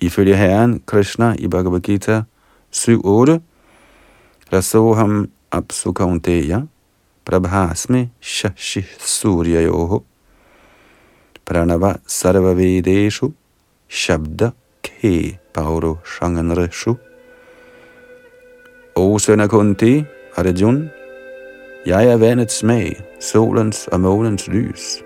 Ifølge 0.00 0.36
Herren 0.36 0.82
Krishna 0.86 1.34
i 1.38 1.48
Bhagavad 1.48 1.80
Gita 1.80 2.22
7.8, 2.72 3.40
Rasoham 4.52 5.30
Apsukaunteya 5.52 6.60
Prabhasmi 7.24 8.08
Shashi 8.20 8.84
Suryayoho 8.98 10.02
Pranava 11.44 11.94
Sarvavedeshu 12.06 13.32
Shabda 13.88 14.50
Ke 14.82 15.38
Pauro 15.54 15.96
Shanganreshu 16.04 16.96
O 18.96 19.18
søn 19.18 19.40
af 19.40 19.50
Kunti, 19.50 20.04
Arjun, 20.36 20.90
jeg 21.86 22.06
er 22.06 22.16
vandets 22.16 22.58
smag, 22.58 23.02
solens 23.20 23.88
og 23.92 24.00
månens 24.00 24.48
lys, 24.48 25.02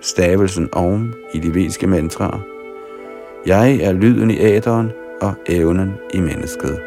stavelsen 0.00 0.68
om 0.72 1.14
i 1.34 1.38
de 1.38 1.54
vediske 1.54 1.86
mantraer, 1.86 2.49
jeg 3.46 3.76
er 3.76 3.92
lyden 3.92 4.30
i 4.30 4.38
æderen 4.38 4.92
og 5.20 5.34
evnen 5.46 5.94
i 6.14 6.20
mennesket. 6.20 6.80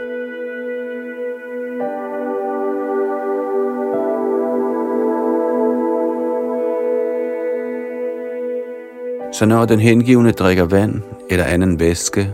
Så 9.34 9.46
når 9.46 9.66
den 9.66 9.80
hengivne 9.80 10.32
drikker 10.32 10.64
vand 10.66 11.02
eller 11.30 11.46
anden 11.46 11.80
væske, 11.80 12.30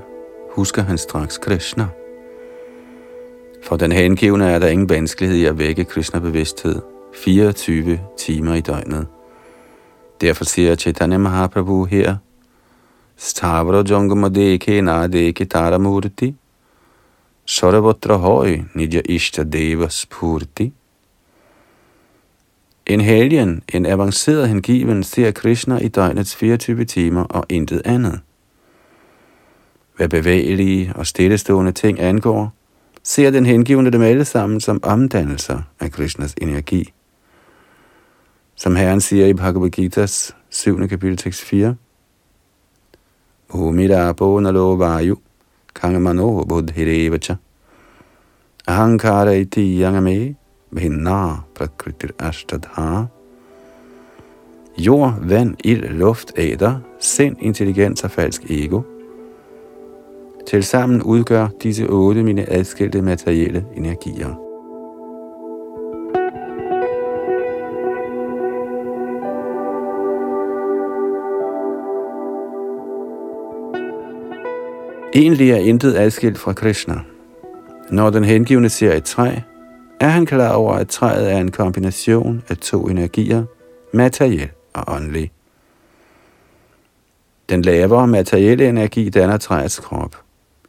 husker 0.52 0.82
han 0.82 0.98
straks 0.98 1.38
Krishna. 1.38 1.88
For 3.64 3.76
den 3.76 3.92
hengivne 3.92 4.52
er 4.52 4.60
der 4.60 4.68
ingen 4.68 4.90
vanskelighed 4.90 5.38
i 5.38 5.46
at 5.46 5.60
vække 5.60 5.86
Krishna-bevidsthed 5.86 6.82
24 7.16 8.00
timer 8.18 8.54
i 8.54 8.62
døgnet. 8.62 9.08
Derfor 10.22 10.44
siger 10.44 10.76
Chaitanya 10.76 11.18
Mahaprabhu 11.18 11.86
her– 11.86 12.16
Stavra 13.22 13.84
Jangama 13.84 14.30
Deke 14.30 14.82
Nadeke 14.82 15.46
Taramurti 15.46 16.36
Sarvatra 17.46 18.16
Hoy 18.16 18.64
Nidya 18.74 19.02
Ishta 19.10 19.44
Deva 19.44 19.90
Spurti 19.90 20.72
En 22.86 23.02
helgen, 23.02 23.62
en 23.74 23.86
avanceret 23.86 24.48
hengiven, 24.48 25.04
ser 25.04 25.32
Krishna 25.32 25.78
i 25.78 25.88
døgnets 25.88 26.36
24 26.36 26.86
timer 26.86 27.24
og 27.24 27.46
intet 27.50 27.82
andet. 27.86 28.20
Hvad 29.96 30.10
bevægelige 30.10 30.94
og 30.96 31.08
stillestående 31.08 31.72
ting 31.72 32.00
angår, 32.00 32.54
ser 33.04 33.32
den 33.32 33.46
hengivende 33.46 33.92
dem 33.92 34.02
alle 34.02 34.26
sammen 34.26 34.60
som 34.60 34.80
omdannelser 34.84 35.62
af 35.80 35.92
Krishnas 35.92 36.36
energi. 36.42 36.94
Som 38.56 38.76
Herren 38.76 39.02
siger 39.02 39.26
i 39.28 39.34
Bhagavad 39.34 39.80
Gita's 39.80 40.34
7. 40.50 40.88
kapitel 40.88 41.18
tekst 41.18 41.42
4. 41.42 41.76
Bhumida 43.50 44.14
Bonalo 44.14 44.78
Vayu 44.78 45.18
Kangamano 45.74 46.46
Buddhirevacha 46.46 47.38
Ahankara 48.68 49.36
iti 49.36 49.80
yangame 49.80 50.36
Bhinna 50.74 51.44
prakritir 51.56 52.12
ashtadha 52.18 53.10
Jord, 54.78 55.30
vand, 55.30 55.56
ild, 55.64 55.90
luft, 55.92 56.32
æder, 56.38 56.80
sind, 57.00 57.38
intelligens 57.42 58.04
og 58.04 58.12
falsk 58.12 58.42
ego. 58.50 58.82
Tilsammen 60.48 61.02
udgør 61.02 61.48
disse 61.64 61.90
otte 61.90 62.24
mine 62.24 62.50
adskilte 62.50 63.02
materielle 63.02 63.66
energier. 63.78 64.49
Egentlig 75.20 75.52
er 75.52 75.58
intet 75.58 75.96
adskilt 75.96 76.38
fra 76.38 76.54
Krishna. 76.54 77.00
Når 77.92 78.10
den 78.10 78.24
hengivne 78.24 78.70
ser 78.70 78.94
et 78.94 79.04
træ, 79.04 79.36
er 80.00 80.08
han 80.08 80.26
klar 80.26 80.54
over, 80.54 80.74
at 80.74 80.88
træet 80.88 81.32
er 81.32 81.38
en 81.38 81.52
kombination 81.52 82.44
af 82.50 82.58
to 82.58 82.88
energier, 82.88 83.46
materiel 83.94 84.50
og 84.74 84.84
åndelig. 84.88 85.32
Den 87.50 87.62
lavere 87.62 88.08
materielle 88.08 88.70
energi 88.70 89.10
danner 89.10 89.38
træets 89.38 89.80
krop. 89.80 90.16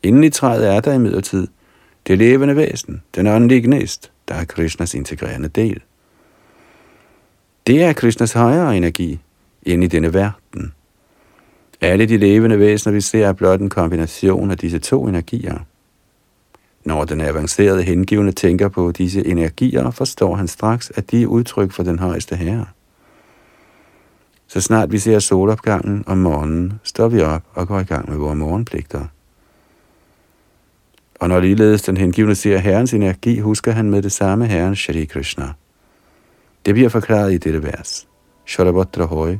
Inden 0.02 0.24
i 0.24 0.30
træet 0.30 0.68
er 0.68 0.80
der 0.80 0.92
imidlertid 0.92 1.46
det 2.06 2.18
levende 2.18 2.56
væsen, 2.56 3.02
den 3.14 3.26
åndelige 3.26 3.62
gnist, 3.62 4.12
der 4.28 4.34
er 4.34 4.44
Krishnas 4.44 4.94
integrerende 4.94 5.48
del. 5.48 5.82
Det 7.66 7.82
er 7.82 7.92
Krishnas 7.92 8.32
højere 8.32 8.76
energi 8.76 9.20
ind 9.62 9.84
i 9.84 9.86
denne 9.86 10.14
verden. 10.14 10.72
Alle 11.80 12.06
de 12.06 12.16
levende 12.16 12.58
væsener, 12.58 12.94
vi 12.94 13.00
ser, 13.00 13.26
er 13.26 13.32
blot 13.32 13.60
en 13.60 13.68
kombination 13.68 14.50
af 14.50 14.58
disse 14.58 14.78
to 14.78 15.06
energier. 15.06 15.58
Når 16.84 17.04
den 17.04 17.20
avancerede 17.20 17.82
hengivende 17.82 18.32
tænker 18.32 18.68
på 18.68 18.92
disse 18.92 19.26
energier, 19.26 19.90
forstår 19.90 20.34
han 20.34 20.48
straks, 20.48 20.92
at 20.94 21.10
de 21.10 21.22
er 21.22 21.26
udtryk 21.26 21.72
for 21.72 21.82
den 21.82 21.98
højeste 21.98 22.36
herre. 22.36 22.66
Så 24.46 24.60
snart 24.60 24.92
vi 24.92 24.98
ser 24.98 25.18
solopgangen 25.18 26.04
om 26.06 26.18
morgenen, 26.18 26.80
står 26.82 27.08
vi 27.08 27.20
op 27.20 27.42
og 27.54 27.68
går 27.68 27.80
i 27.80 27.84
gang 27.84 28.10
med 28.10 28.18
vores 28.18 28.38
morgenpligter. 28.38 29.06
Og 31.20 31.28
når 31.28 31.40
ligeledes 31.40 31.82
den 31.82 31.96
hengivne 31.96 32.34
ser 32.34 32.58
herrens 32.58 32.94
energi, 32.94 33.38
husker 33.38 33.72
han 33.72 33.90
med 33.90 34.02
det 34.02 34.12
samme 34.12 34.46
herren 34.46 34.76
Shri 34.76 35.04
Krishna. 35.04 35.52
Det 36.66 36.74
bliver 36.74 36.88
forklaret 36.88 37.32
i 37.32 37.38
dette 37.38 37.62
vers. 37.62 38.08
Sharabhatra 38.46 39.04
Hoy, 39.04 39.36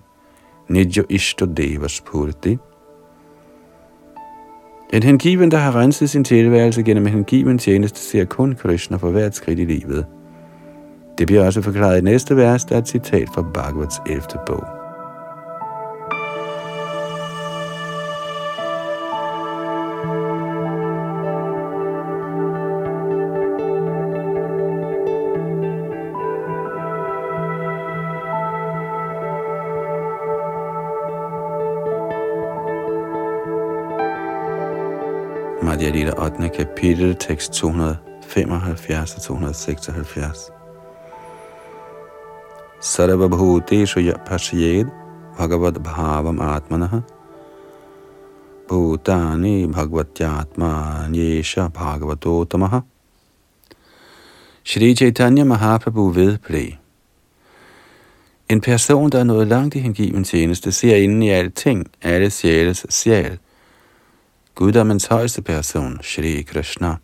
Nidjo 0.70 1.02
Ishto 1.08 1.46
Devas 1.46 2.00
Purti, 2.00 2.58
en 4.92 5.02
hengiven, 5.02 5.50
der 5.50 5.58
har 5.58 5.76
renset 5.76 6.10
sin 6.10 6.24
tilværelse 6.24 6.82
gennem 6.82 7.06
en 7.06 7.12
hengiven 7.12 7.58
tjeneste, 7.58 8.00
ser 8.00 8.24
kun 8.24 8.54
Krishna 8.54 8.96
for 8.96 9.10
hvert 9.10 9.34
skridt 9.34 9.58
i 9.58 9.64
livet. 9.64 10.06
Det 11.18 11.26
bliver 11.26 11.46
også 11.46 11.62
forklaret 11.62 11.98
i 11.98 12.04
næste 12.04 12.36
vers, 12.36 12.64
der 12.64 12.74
er 12.74 12.78
et 12.78 12.88
citat 12.88 13.28
fra 13.34 13.42
Bhagavats 13.54 14.00
11. 14.06 14.22
bog. 14.46 14.79
Kapitel, 36.80 37.14
tekst 37.14 37.52
275 37.52 39.14
og 39.14 39.22
276. 39.22 40.50
Sarvabhuteshu 42.80 44.00
pasyed 44.26 44.84
bhagavad 45.36 45.72
bhavam 45.72 46.40
atmanaha 46.40 47.00
bhutani 48.68 49.66
bhagavatyatma 49.66 50.70
bhagavato 51.08 51.68
bhagavatotamaha 51.70 52.80
Shri 54.64 54.94
Chaitanya 54.94 55.44
Mahaprabhu 55.44 56.14
vedblev. 56.14 56.72
En 58.48 58.60
person, 58.60 59.10
der 59.10 59.18
er 59.18 59.24
nået 59.24 59.46
langt 59.46 59.74
i 59.74 59.78
hengiven 59.78 60.24
tjeneste, 60.24 60.72
ser 60.72 60.96
inden 60.96 61.22
i 61.22 61.30
alting 61.30 61.86
alle 62.02 62.30
sjæles 62.30 62.86
sjæl, 62.88 63.38
guddommens 64.60 65.06
højeste 65.06 65.42
person, 65.42 65.98
Shri 66.02 66.42
Krishna. 66.42 66.96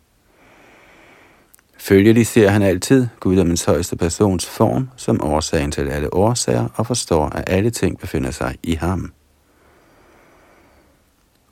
Følgelig 1.77 2.27
ser 2.27 2.49
han 2.49 2.61
altid 2.61 3.07
guddommens 3.19 3.65
højeste 3.65 3.95
persons 3.95 4.45
form 4.45 4.89
som 4.95 5.21
årsagen 5.23 5.71
til 5.71 5.89
alle 5.89 6.13
årsager 6.13 6.67
og 6.75 6.87
forstår, 6.87 7.29
at 7.29 7.43
alle 7.47 7.69
ting 7.69 7.99
befinder 7.99 8.31
sig 8.31 8.57
i 8.63 8.75
ham. 8.75 9.11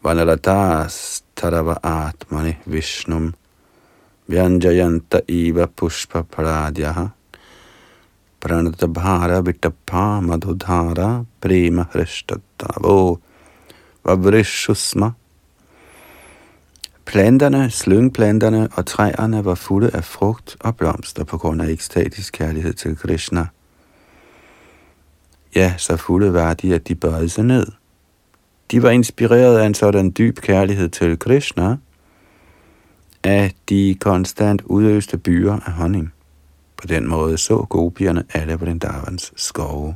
Vanaladas 0.04 1.24
Tarava 1.36 1.76
Atmani 1.84 2.54
Vishnum 2.65 3.34
Vyanjayanta 4.28 5.20
Iva 5.28 5.65
Pushpa 5.65 6.22
Paradyaha 6.22 7.08
Pranatabhara 8.39 9.41
Vitapha 9.41 10.22
Madhudhara 10.22 11.26
Prema 11.41 11.86
Hrishtatavo 11.94 13.18
Vavrishusma 14.04 15.12
Planterne, 17.06 17.70
slyngplanterne 17.70 18.70
og 18.74 18.86
træerne 18.86 19.46
var 19.46 19.56
fulde 19.56 19.89
af 19.94 20.04
frugt 20.04 20.58
og 20.60 20.78
blomster 20.78 21.24
på 21.24 21.38
grund 21.38 21.62
af 21.62 21.70
ekstatisk 21.70 22.34
kærlighed 22.34 22.74
til 22.74 22.98
Krishna. 22.98 23.48
Ja, 25.56 25.74
så 25.78 25.98
fulde 25.98 26.34
var 26.34 26.54
de, 26.54 26.76
at 26.76 26.88
de 26.88 26.96
bøjede 26.96 27.30
sig 27.30 27.44
ned. 27.44 27.68
De 28.72 28.84
var 28.84 28.89
inspireret 28.89 29.58
af 29.60 29.65
en 29.65 29.74
sådan 29.74 30.13
dyb 30.18 30.39
kærlighed 30.39 30.89
til 30.89 31.20
Krishna, 31.20 31.78
at 33.24 33.56
de 33.70 33.98
konstant 34.02 34.62
udøste 34.62 35.18
byer 35.18 35.54
af 35.54 35.72
honning. 35.72 36.13
På 36.78 36.88
den 36.88 37.08
måde 37.08 37.38
så 37.38 37.58
gopierne 37.70 38.24
alle 38.34 38.58
på 38.58 38.65
den 38.65 38.80
davans 38.80 39.34
skove. 39.36 39.96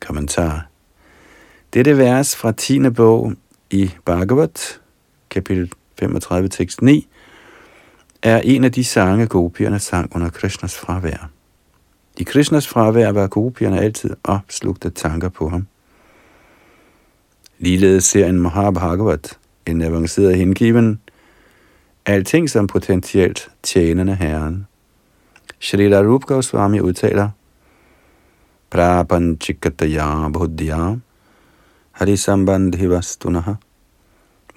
Kommentar. 0.00 0.66
Dette 1.74 1.98
vers 1.98 2.36
fra 2.36 2.52
10. 2.52 2.90
bog 2.90 3.32
i 3.70 3.90
Bhagavat, 4.04 4.80
kapitel 5.30 5.72
35, 5.98 6.48
tekst 6.48 6.82
9, 6.82 7.08
er 8.22 8.40
en 8.44 8.64
af 8.64 8.72
de 8.72 8.84
sange, 8.84 9.26
gopierne 9.26 9.78
sang 9.78 10.16
under 10.16 10.28
Krishnas 10.28 10.78
fravær. 10.78 11.30
I 12.16 12.22
Krishnas 12.22 12.68
fravær 12.68 13.12
var 13.12 13.26
gopierne 13.26 13.80
altid 13.80 14.10
opslugt 14.24 14.84
af 14.84 14.92
tanker 14.92 15.28
på 15.28 15.48
ham. 15.48 15.66
Ligeledes 17.58 18.04
ser 18.04 18.26
en 18.26 18.40
Mahabhagavat, 18.40 19.38
en 19.66 19.82
avanceret 19.82 20.36
hengiven, 20.36 21.00
alting 22.06 22.50
som 22.50 22.66
potentielt 22.66 23.50
tjenende 23.62 24.14
herren. 24.14 24.66
Shrila 25.60 26.02
Rup 26.02 26.24
Goswami 26.24 26.80
udtaler, 26.80 27.28
Prapanchikataya 28.70 30.28
buddhya 30.28 30.96
Harisambandhi 31.96 32.90
vastunaha 32.90 33.54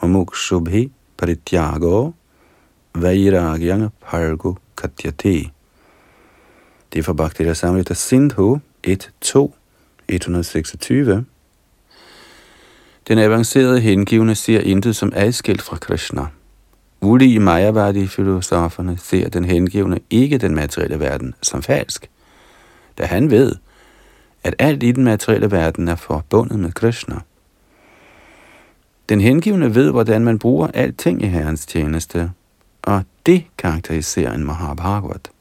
mamukshubhi 0.01 0.91
parityago 1.17 2.13
vairagyang 2.93 3.91
pargo 4.01 4.57
katyati. 4.75 5.51
Det 6.93 6.99
er 6.99 7.03
fra 7.03 7.13
Bhakti 7.13 7.55
Samrita 7.55 7.93
Sindhu 7.93 8.59
1.2, 8.87 9.51
126. 10.09 11.25
Den 13.07 13.17
avancerede 13.17 13.79
hengivne 13.79 14.35
ser 14.35 14.59
intet 14.59 14.95
som 14.95 15.13
adskilt 15.15 15.61
fra 15.61 15.77
Krishna. 15.77 16.25
Ulige 17.01 17.39
Mayavadi-filosoferne 17.39 18.97
ser 18.97 19.29
den 19.29 19.45
hengivne 19.45 19.99
ikke 20.09 20.37
den 20.37 20.55
materielle 20.55 20.99
verden 20.99 21.35
som 21.41 21.61
falsk, 21.61 22.09
da 22.97 23.05
han 23.05 23.31
ved, 23.31 23.55
at 24.43 24.55
alt 24.59 24.83
i 24.83 24.91
den 24.91 25.03
materielle 25.03 25.51
verden 25.51 25.87
er 25.87 25.95
forbundet 25.95 26.59
med 26.59 26.71
Krishna. 26.71 27.15
Den 29.09 29.21
hengivne 29.21 29.75
ved, 29.75 29.91
hvordan 29.91 30.23
man 30.23 30.39
bruger 30.39 30.67
alting 30.73 31.23
i 31.23 31.25
Herrens 31.25 31.65
tjeneste, 31.65 32.31
og 32.81 33.03
det 33.25 33.43
karakteriserer 33.57 34.33
en 34.33 34.43
Mahabhagavat. 34.43 35.31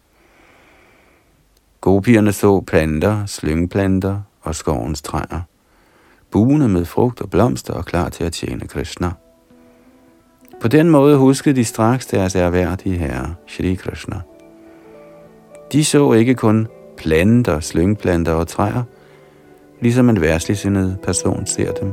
Gopierne 1.81 2.33
så 2.33 2.61
planter, 2.61 3.27
slyngplanter 3.27 4.21
og 4.41 4.55
skovens 4.55 5.03
træer, 5.03 5.41
buene 6.31 6.69
med 6.69 6.85
frugt 6.85 7.21
og 7.21 7.31
blomster 7.31 7.75
og 7.75 7.85
klar 7.85 8.09
til 8.09 8.25
at 8.25 8.33
tjene 8.33 8.69
Krishna. 8.69 9.11
På 10.61 10.69
den 10.69 10.91
måde 10.91 11.17
huskede 11.17 11.57
de 11.57 11.65
straks 11.65 12.07
deres 12.07 12.35
erhverdige 12.35 12.97
herre, 12.97 13.35
Shri 13.47 13.75
Krishna. 13.75 14.21
De 15.73 15.85
så 15.85 16.13
ikke 16.13 16.35
kun 16.35 16.69
planter, 16.99 17.61
slyngplanter 17.61 18.33
og 18.33 18.49
træer, 18.49 18.83
ligesom 19.81 20.09
en 20.09 20.21
værsligsindet 20.21 20.99
person 21.03 21.47
ser 21.47 21.73
dem. 21.73 21.93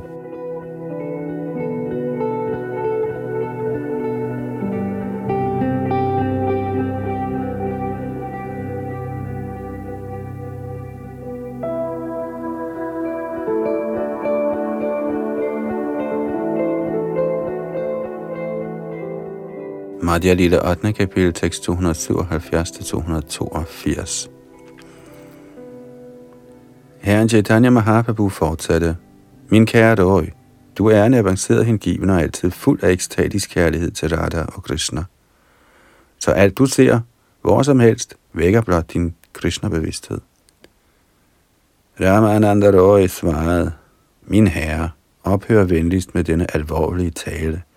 Madhya 20.01 20.33
Lille 20.33 20.69
8. 20.69 20.93
kapitel, 20.93 21.33
tekst 21.33 21.69
277-282. 21.69 24.34
Herren 27.05 27.29
Chaitanya 27.29 27.69
Mahaprabhu 27.69 28.29
fortsatte, 28.29 28.97
Min 29.49 29.65
kære 29.65 29.95
Døj, 29.95 30.25
du 30.77 30.87
er 30.87 31.03
en 31.03 31.13
avanceret 31.13 31.65
hengiven 31.65 32.09
og 32.09 32.21
altid 32.21 32.51
fuld 32.51 32.83
af 32.83 32.91
ekstatisk 32.91 33.49
kærlighed 33.49 33.91
til 33.91 34.15
Radha 34.15 34.41
og 34.41 34.63
Krishna. 34.63 35.03
Så 36.19 36.31
alt 36.31 36.57
du 36.57 36.65
ser, 36.65 36.99
hvor 37.41 37.61
som 37.61 37.79
helst, 37.79 38.15
vækker 38.33 38.61
blot 38.61 38.93
din 38.93 39.15
Krishna-bevidsthed. 39.33 40.17
Ramananda 42.01 42.71
Roy 42.71 43.07
svarede, 43.07 43.71
Min 44.23 44.47
herre, 44.47 44.89
ophør 45.23 45.63
venligst 45.63 46.15
med 46.15 46.23
denne 46.23 46.55
alvorlige 46.55 47.11
tale– 47.11 47.61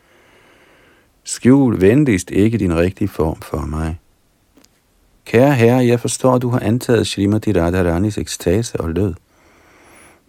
Skjul 1.25 1.81
venligst 1.81 2.31
ikke 2.31 2.59
din 2.59 2.77
rigtige 2.77 3.09
form 3.09 3.41
for 3.41 3.61
mig. 3.61 4.01
Kære 5.29 5.55
herre, 5.55 5.87
jeg 5.87 6.01
forstår, 6.01 6.35
at 6.35 6.43
du 6.43 6.49
har 6.49 6.61
antaget 6.61 7.07
Srimati 7.07 7.53
Radharanis 7.53 8.19
ekstase 8.19 8.81
og 8.81 8.91
lød. 8.91 9.15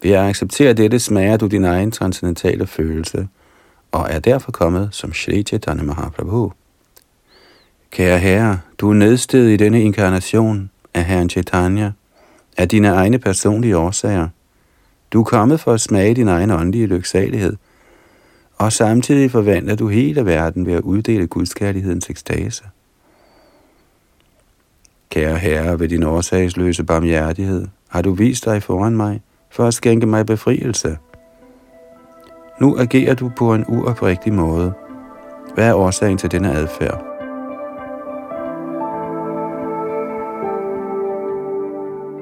Ved 0.01 0.12
at 0.12 0.25
acceptere 0.25 0.73
dette 0.73 0.99
smager 0.99 1.38
du 1.38 1.47
din 1.47 1.65
egen 1.65 1.91
transcendentale 1.91 2.67
følelse, 2.67 3.27
og 3.91 4.07
er 4.09 4.19
derfor 4.19 4.51
kommet 4.51 4.89
som 4.91 5.13
Shri 5.13 5.43
Chaitanya 5.43 5.83
Mahaprabhu. 5.83 6.51
Kære 7.91 8.19
herre, 8.19 8.59
du 8.77 8.89
er 8.89 8.93
nedstedet 8.93 9.51
i 9.51 9.57
denne 9.57 9.83
inkarnation 9.83 10.69
af 10.93 11.05
Herren 11.05 11.29
Chaitanya, 11.29 11.91
af 12.57 12.69
dine 12.69 12.88
egne 12.88 13.19
personlige 13.19 13.77
årsager. 13.77 14.27
Du 15.13 15.19
er 15.19 15.23
kommet 15.23 15.59
for 15.59 15.73
at 15.73 15.81
smage 15.81 16.15
din 16.15 16.27
egen 16.27 16.51
åndelige 16.51 16.88
lyksalighed– 16.88 17.55
og 18.59 18.73
samtidig 18.73 19.31
forvandler 19.31 19.75
du 19.75 19.88
hele 19.88 20.25
verden 20.25 20.65
ved 20.65 20.73
at 20.73 20.81
uddele 20.81 21.27
Guds 21.27 21.53
kærlighedens 21.53 22.09
ekstase. 22.09 22.63
Kære 25.09 25.37
Herre, 25.37 25.79
ved 25.79 25.89
din 25.89 26.03
årsagsløse 26.03 26.83
barmhjertighed 26.83 27.67
har 27.89 28.01
du 28.01 28.13
vist 28.13 28.45
dig 28.45 28.63
foran 28.63 28.95
mig 28.95 29.21
for 29.51 29.65
at 29.65 29.73
skænke 29.73 30.05
mig 30.05 30.25
befrielse. 30.25 30.97
Nu 32.61 32.77
agerer 32.77 33.13
du 33.13 33.31
på 33.37 33.53
en 33.53 33.65
uoprigtig 33.67 34.33
måde. 34.33 34.73
Hvad 35.55 35.67
er 35.67 35.73
årsagen 35.73 36.17
til 36.17 36.31
denne 36.31 36.51
adfærd? 36.51 37.05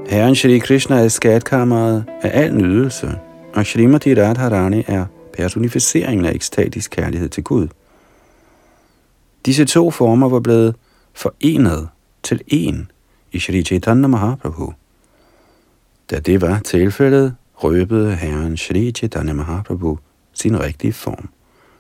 Herren 0.10 0.36
Shri 0.36 0.58
Krishna 0.58 1.04
er 1.04 1.08
skatkammeret 1.08 2.06
af 2.22 2.44
al 2.44 2.56
nydelse, 2.56 3.20
og 3.56 3.66
Srimati 3.66 4.22
Radharani 4.22 4.84
er 4.88 5.06
personificeringen 5.38 6.26
af 6.26 6.34
ekstatisk 6.34 6.92
kærlighed 6.92 7.30
til 7.30 7.44
Gud. 7.44 7.68
Disse 9.46 9.66
to 9.66 9.92
former 9.92 10.30
var 10.30 10.40
blevet 10.40 10.76
forenet 11.14 11.90
til 12.28 12.42
en 12.48 12.92
i 13.32 13.40
Shri 13.40 13.64
Chaitanya 13.64 14.08
Mahaprabhu. 14.08 14.74
Da 16.12 16.20
det 16.20 16.42
var 16.42 16.60
tilfældet, 16.60 17.36
røbede 17.54 18.16
Herren 18.16 18.58
Shri 18.58 18.92
Chaitanya 18.92 19.34
Mahaprabhu 19.34 19.98
sin 20.34 20.60
rigtige 20.60 20.94
form 20.94 21.30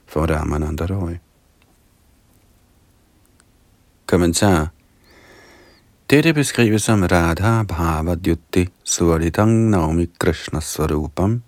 for 0.05 0.25
Ramananda 0.25 0.85
Roy. 0.85 1.15
Kommentar 4.05 4.67
dette 6.09 6.33
beskrives 6.33 6.83
som 6.83 7.03
Radha 7.03 7.63
Bhava 7.63 8.15
Dyutti 8.15 8.69
Suritang 8.83 9.69
Naomi 9.69 10.05
Krishna 10.19 10.59
Svarupam 10.59 11.41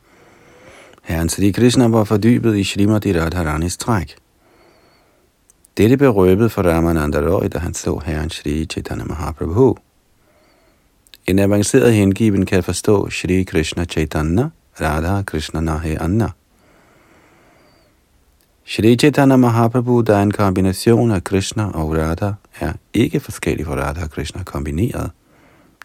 Herren 1.01 1.29
Sri 1.29 1.51
Krishna 1.51 1.87
var 1.87 2.03
fordybet 2.03 2.57
i 2.57 2.63
Srimati 2.63 3.13
Radharanis 3.13 3.77
træk. 3.77 4.15
Dette 5.79 5.97
blev 5.97 6.11
røbet 6.11 6.51
for 6.51 6.63
Ramananda 6.63 7.19
Roy, 7.19 7.47
da 7.47 7.59
han 7.59 7.73
så 7.73 8.01
Herren 8.05 8.29
Shri 8.29 8.65
Chaitanya 8.65 9.05
Mahaprabhu. 9.05 9.77
En 11.27 11.39
avanceret 11.39 11.93
hengiven 11.93 12.45
kan 12.45 12.63
forstå 12.63 13.09
Shri 13.09 13.43
Krishna 13.43 13.85
Chaitanya, 13.85 14.49
Radha 14.81 15.21
Krishna 15.23 15.61
Nahe 15.61 16.01
Anna. 16.01 16.29
Shri 18.65 18.95
Chaitanya 18.95 19.35
Mahaprabhu, 19.35 20.01
der 20.01 20.15
er 20.15 20.23
en 20.23 20.31
kombination 20.31 21.11
af 21.11 21.23
Krishna 21.23 21.71
og 21.71 21.97
Radha, 21.97 22.31
er 22.59 22.73
ikke 22.93 23.19
forskellig 23.19 23.65
fra 23.65 23.75
Radha 23.75 24.03
og 24.03 24.11
Krishna 24.11 24.43
kombineret. 24.43 25.11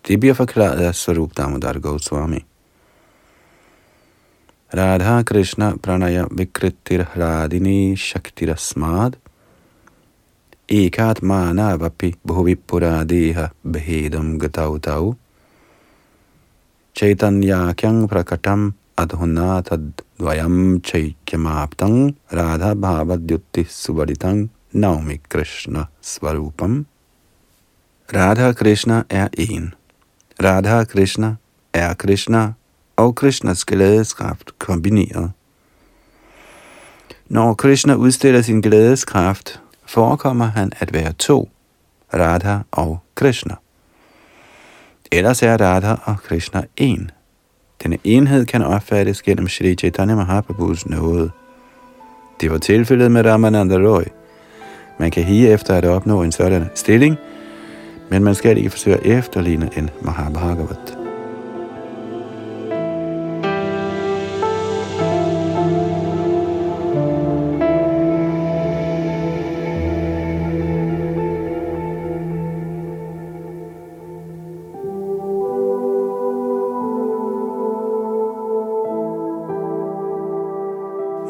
Det 0.09 0.21
bliver 0.21 0.35
forklaret 0.35 0.81
af 0.81 0.95
Sarup 0.95 1.37
Damodar 1.37 1.79
Goswami. 1.79 2.45
Radha 4.77 5.23
Krishna 5.23 5.73
Pranaya 5.83 6.25
Vikritir 6.31 7.05
Hradini 7.15 7.97
Shaktirasmad 7.97 9.13
Ekatmana 10.69 11.77
Vapi 11.79 12.15
Bhuvipuradeha 12.27 13.51
bhedam 13.67 14.39
Gatautau 14.39 15.15
Chaitanya-kyang 16.95 18.09
Prakatam 18.09 18.73
Adhuna 18.97 19.63
Tadvayam 19.63 20.81
Chaikyamaptang 20.81 22.15
Radha 22.33 22.75
Bhavadyutti 22.75 23.67
Subaditang 23.69 24.49
Naumi 24.75 25.21
Krishna 25.29 25.89
Svarupam 26.01 26.87
Radha 28.11 28.55
Krishna 28.55 29.05
er 29.11 29.29
en. 29.37 29.75
Radha 30.43 30.85
Krishna 30.85 31.37
er 31.75 31.95
Krishna 31.95 32.55
og 32.97 33.15
Krishnas 33.15 33.65
glædeskraft 33.65 34.59
kombineret. 34.59 35.31
Når 37.29 37.55
Krishna 37.55 37.95
udstiller 37.95 38.43
sin 38.43 38.61
glædeskraft, 38.61 39.61
forekommer 39.95 40.45
han 40.45 40.73
at 40.81 40.93
være 40.93 41.13
to, 41.13 41.51
Radha 42.15 42.59
og 42.73 42.99
Krishna. 43.15 43.55
Ellers 45.13 45.43
er 45.43 45.57
Radha 45.61 45.95
og 46.05 46.17
Krishna 46.19 46.63
en. 46.77 47.11
Denne 47.83 47.99
enhed 48.05 48.47
kan 48.47 48.63
opfattes 48.63 49.23
gennem 49.23 49.49
Sri 49.49 49.75
Chaitanya 49.75 50.15
Mahaprabhus 50.15 50.87
nåde. 50.87 51.31
Det 52.41 52.51
var 52.51 52.59
tilfældet 52.59 53.11
med 53.11 53.27
Ramananda 53.27 53.77
Roy. 53.77 54.03
Man 54.99 55.11
kan 55.11 55.25
hige 55.25 55.49
efter 55.49 55.75
at 55.75 55.85
opnå 55.85 56.23
en 56.23 56.33
sådan 56.33 56.71
stilling, 56.75 57.17
men 58.11 58.25
man 58.25 58.35
skal 58.35 58.59
ikke 58.59 58.71
forsøge 58.71 58.97
at 58.97 59.19
efterligne 59.19 59.71
en 59.77 59.91
Mahabhagavat. 60.03 60.94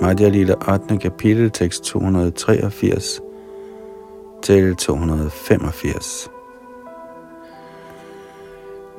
Radia 0.04 0.28
Lila 0.28 0.54
8. 0.72 0.98
kapitel, 0.98 1.50
tekst 1.50 1.84
283 1.84 3.20
til 4.42 4.76
285. 4.76 6.30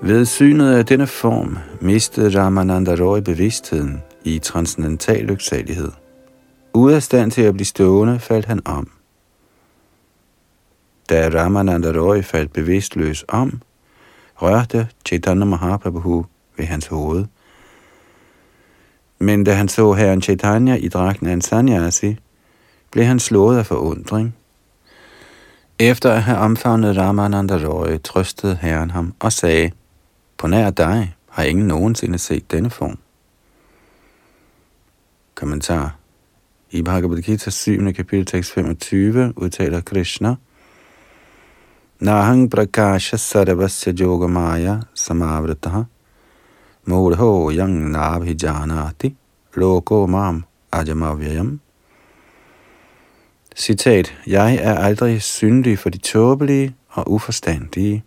Ved 0.02 0.26
synet 0.26 0.74
af 0.74 0.86
denne 0.86 1.08
form 1.08 1.58
mistede 1.82 2.40
Ramananda 2.40 2.96
Roy 3.00 3.20
bevidstheden 3.20 4.04
i 4.24 4.40
transcendental 4.40 5.24
lyksalighed. 5.24 5.92
Ude 6.74 6.96
af 6.96 7.04
stand 7.04 7.32
til 7.32 7.42
at 7.42 7.54
blive 7.54 7.66
stående, 7.66 8.20
faldt 8.20 8.46
han 8.46 8.62
om. 8.66 8.92
Da 11.10 11.30
Ramananda 11.34 11.92
Roy 11.92 12.22
faldt 12.22 12.54
bevidstløs 12.54 13.26
om, 13.28 13.62
rørte 14.36 14.88
Chaitanya 15.06 15.46
Mahaprabhu 15.46 16.26
ved 16.58 16.66
hans 16.66 16.88
hoved. 16.88 17.26
Men 19.20 19.44
da 19.44 19.54
han 19.54 19.68
så 19.68 19.94
herren 19.94 20.22
Chaitanya 20.22 20.76
i 20.76 20.88
dragten 20.88 21.28
af 21.28 21.34
en 21.34 21.42
sanyasi, 21.42 22.18
blev 22.92 23.06
han 23.06 23.20
slået 23.20 23.58
af 23.58 23.66
forundring. 23.66 24.36
Efter 25.80 26.12
at 26.12 26.24
have 26.24 26.38
omfavnet 26.38 26.98
Ramananda 26.98 27.68
Roy, 27.68 27.98
trøstede 28.04 28.58
herren 28.62 28.92
ham 28.92 29.14
og 29.20 29.32
sagde, 29.32 29.72
på 30.38 30.48
nær 30.48 30.70
dig 30.70 31.16
har 31.30 31.44
ingen 31.44 31.68
nogensinde 31.68 32.18
set 32.18 32.52
denne 32.52 32.70
form. 32.70 32.98
Kommentar. 35.36 35.96
I 36.72 36.82
Bhagavad 36.82 37.22
Gita 37.22 37.50
7. 37.50 37.94
kapitel 37.94 38.26
tekst 38.26 38.52
25 38.52 39.34
udtaler 39.36 39.82
Krishna, 39.82 40.36
Nahang 42.00 42.52
prakasha 42.52 43.18
sarvasya 43.18 43.94
yogamaya 43.94 44.82
samavrataha 44.94 45.84
murho 46.86 47.52
yang 47.52 47.92
nabhijanati 47.92 49.16
loko 49.56 50.08
mam 50.08 50.44
ajamavyayam. 50.72 51.60
Citat, 53.56 54.14
jeg 54.28 54.56
er 54.62 54.76
aldrig 54.76 55.22
syndig 55.22 55.80
for 55.80 55.90
de 55.90 55.98
tåbelige 55.98 56.76
og 56.90 57.12
uforstandige. 57.12 58.04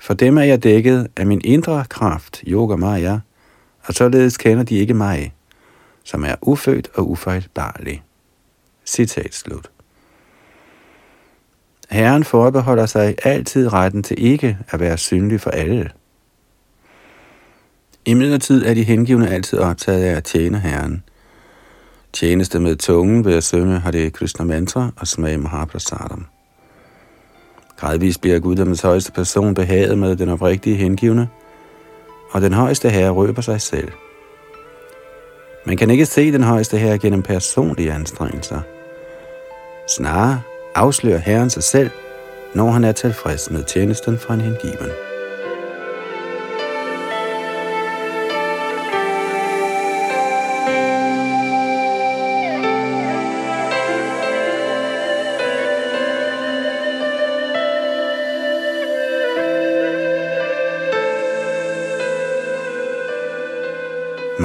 For 0.00 0.14
dem 0.14 0.38
er 0.38 0.42
jeg 0.42 0.62
dækket 0.62 1.08
af 1.16 1.26
min 1.26 1.40
indre 1.44 1.84
kraft, 1.88 2.42
yoga 2.46 2.76
maya, 2.76 3.18
og 3.86 3.94
således 3.94 4.36
kender 4.36 4.62
de 4.64 4.76
ikke 4.76 4.94
mig, 4.94 5.34
som 6.04 6.24
er 6.24 6.34
ufødt 6.42 6.90
og 6.94 7.10
ufejlbarlig. 7.10 8.02
Citat 8.86 9.34
slut. 9.34 9.70
Herren 11.90 12.24
forbeholder 12.24 12.86
sig 12.86 13.14
altid 13.24 13.72
retten 13.72 14.02
til 14.02 14.24
ikke 14.24 14.58
at 14.68 14.80
være 14.80 14.98
synlig 14.98 15.40
for 15.40 15.50
alle. 15.50 15.90
I 18.04 18.14
midlertid 18.14 18.64
er 18.66 18.74
de 18.74 18.82
hengivne 18.82 19.28
altid 19.28 19.58
optaget 19.58 20.04
af 20.04 20.16
at 20.16 20.24
tjene 20.24 20.58
Herren. 20.58 21.02
Tjeneste 22.12 22.60
med 22.60 22.76
tungen 22.76 23.24
ved 23.24 23.34
at 23.34 23.44
synge 23.44 23.78
Hare 23.78 24.10
Krishna 24.10 24.44
mantra 24.44 24.90
og 24.96 25.06
smage 25.06 25.38
Mahaprasadam. 25.38 26.26
Gradvist 27.76 28.20
bliver 28.20 28.38
guddommens 28.38 28.82
højeste 28.82 29.12
person 29.12 29.54
behaget 29.54 29.98
med 29.98 30.16
den 30.16 30.28
oprigtige 30.28 30.76
hengivne, 30.76 31.28
og 32.30 32.40
den 32.40 32.52
højeste 32.52 32.90
herre 32.90 33.10
røber 33.10 33.42
sig 33.42 33.60
selv. 33.60 33.88
Man 35.66 35.76
kan 35.76 35.90
ikke 35.90 36.06
se 36.06 36.32
den 36.32 36.42
højeste 36.42 36.78
herre 36.78 36.98
gennem 36.98 37.22
personlige 37.22 37.92
anstrengelser. 37.92 38.60
Snarere 39.88 40.40
afslører 40.74 41.18
herren 41.18 41.50
sig 41.50 41.62
selv, 41.62 41.90
når 42.54 42.70
han 42.70 42.84
er 42.84 42.92
tilfreds 42.92 43.50
med 43.50 43.64
tjenesten 43.64 44.18
fra 44.18 44.34
en 44.34 44.40
hengiven. 44.40 45.09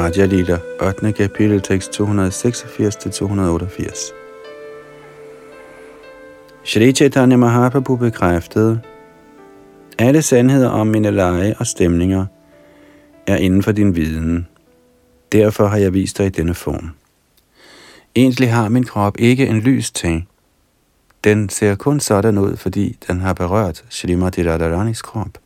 Raja 0.05 0.25
Lila, 0.25 0.59
8. 0.81 1.11
kapitel, 1.13 1.61
tekst 1.61 2.01
286-288. 2.01 2.03
Shri 6.63 6.91
Chaitanya 6.91 7.37
Mahaprabhu 7.37 7.95
bekræftede, 7.95 8.81
alle 9.97 10.21
sandheder 10.21 10.69
om 10.69 10.87
mine 10.87 11.11
lege 11.11 11.55
og 11.59 11.67
stemninger 11.67 12.25
er 13.27 13.35
inden 13.35 13.63
for 13.63 13.71
din 13.71 13.95
viden. 13.95 14.47
Derfor 15.31 15.67
har 15.67 15.77
jeg 15.77 15.93
vist 15.93 16.17
dig 16.17 16.25
i 16.25 16.29
denne 16.29 16.53
form. 16.53 16.89
Egentlig 18.15 18.53
har 18.53 18.69
min 18.69 18.83
krop 18.83 19.19
ikke 19.19 19.47
en 19.47 19.59
lys 19.59 19.91
ting. 19.91 20.27
Den 21.23 21.49
ser 21.49 21.75
kun 21.75 21.99
sådan 21.99 22.37
ud, 22.37 22.57
fordi 22.57 22.97
den 23.07 23.21
har 23.21 23.33
berørt 23.33 23.83
Srimati 23.89 24.49
Radharanis 24.49 25.01
krop. 25.01 25.37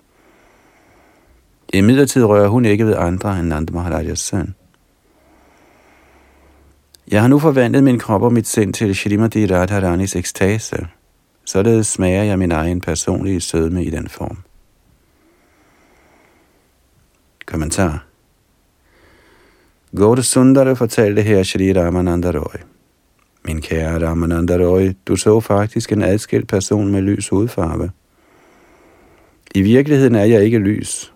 I 1.73 1.81
midlertid 1.81 2.23
rører 2.23 2.47
hun 2.47 2.65
ikke 2.65 2.85
ved 2.85 2.95
andre 2.95 3.39
end 3.39 3.47
Nanda 3.47 3.73
Maharajas 3.73 4.19
søn. 4.19 4.55
Jeg 7.11 7.21
har 7.21 7.27
nu 7.27 7.39
forvandlet 7.39 7.83
min 7.83 7.99
krop 7.99 8.21
og 8.21 8.33
mit 8.33 8.47
sind 8.47 8.73
til 8.73 8.95
Shrimati 8.95 9.45
Radharanis 9.45 10.15
ekstase. 10.15 10.87
Således 11.45 11.87
smager 11.87 12.23
jeg 12.23 12.39
min 12.39 12.51
egen 12.51 12.81
personlige 12.81 13.41
sødme 13.41 13.83
i 13.83 13.89
den 13.89 14.09
form. 14.09 14.37
Kommentar 17.45 18.05
Gode 19.95 20.23
Sundara 20.23 20.73
fortalte 20.73 21.21
her 21.21 21.43
Shri 21.43 21.73
Ramananda 21.73 22.31
Roy. 22.31 22.61
Min 23.45 23.61
kære 23.61 24.07
Ramananda 24.07 24.57
Roy, 24.57 24.91
du 25.07 25.15
så 25.15 25.39
faktisk 25.39 25.91
en 25.91 26.03
adskilt 26.03 26.47
person 26.47 26.91
med 26.91 27.01
lys 27.01 27.29
hudfarve. 27.29 27.91
I 29.55 29.61
virkeligheden 29.61 30.15
er 30.15 30.25
jeg 30.25 30.43
ikke 30.43 30.57
lys, 30.57 31.13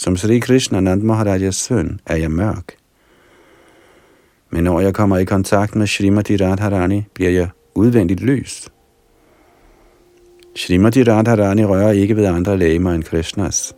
som 0.00 0.16
Sri 0.16 0.38
Krishna 0.38 0.80
Nand 0.80 1.02
Maharajas 1.02 1.56
søn 1.56 2.00
er 2.06 2.16
jeg 2.16 2.30
mørk. 2.30 2.74
Men 4.50 4.64
når 4.64 4.80
jeg 4.80 4.94
kommer 4.94 5.18
i 5.18 5.24
kontakt 5.24 5.76
med 5.76 5.86
Srimati 5.86 6.36
Radharani, 6.36 7.04
bliver 7.14 7.30
jeg 7.30 7.48
udvendigt 7.74 8.20
lys. 8.20 8.68
Srimati 10.56 11.02
Radharani 11.02 11.64
rører 11.64 11.92
ikke 11.92 12.16
ved 12.16 12.26
andre 12.26 12.58
lægemer 12.58 12.92
end 12.92 13.02
Krishnas. 13.02 13.74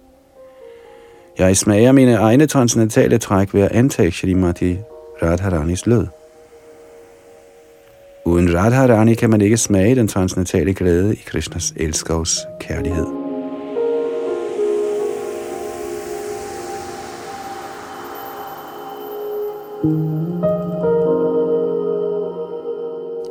Jeg 1.39 1.57
smager 1.57 1.93
mine 1.93 2.15
egne 2.15 2.47
transcendentale 2.47 3.19
træk 3.19 3.55
ved 3.55 3.63
at 3.63 3.73
antage 3.73 4.13
Srimati 4.13 4.79
Radharanis 5.23 5.87
lød. 5.87 6.07
Uden 8.25 8.55
Radharani 8.55 9.15
kan 9.15 9.31
man 9.31 9.41
ikke 9.41 9.57
smage 9.57 9.95
den 9.95 10.09
transcendentale 10.09 10.75
glæde 10.75 11.15
i 11.15 11.23
Krishnas 11.27 11.75
elskovs 11.77 12.39
kærlighed. 12.61 13.22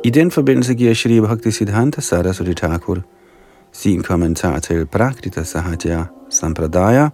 I 0.04 0.10
den 0.10 0.30
forbindelse 0.30 0.74
giver 0.74 0.94
Shri 0.94 1.20
Bhakti 1.20 1.50
Siddhanta 1.50 2.00
Saraswati 2.00 2.54
Thakur 2.54 2.98
sin 3.72 4.02
kommentar 4.02 4.58
til 4.58 4.86
Prakrita 4.86 5.42
Sahaja 5.42 6.04
Sampradaya, 6.30 7.08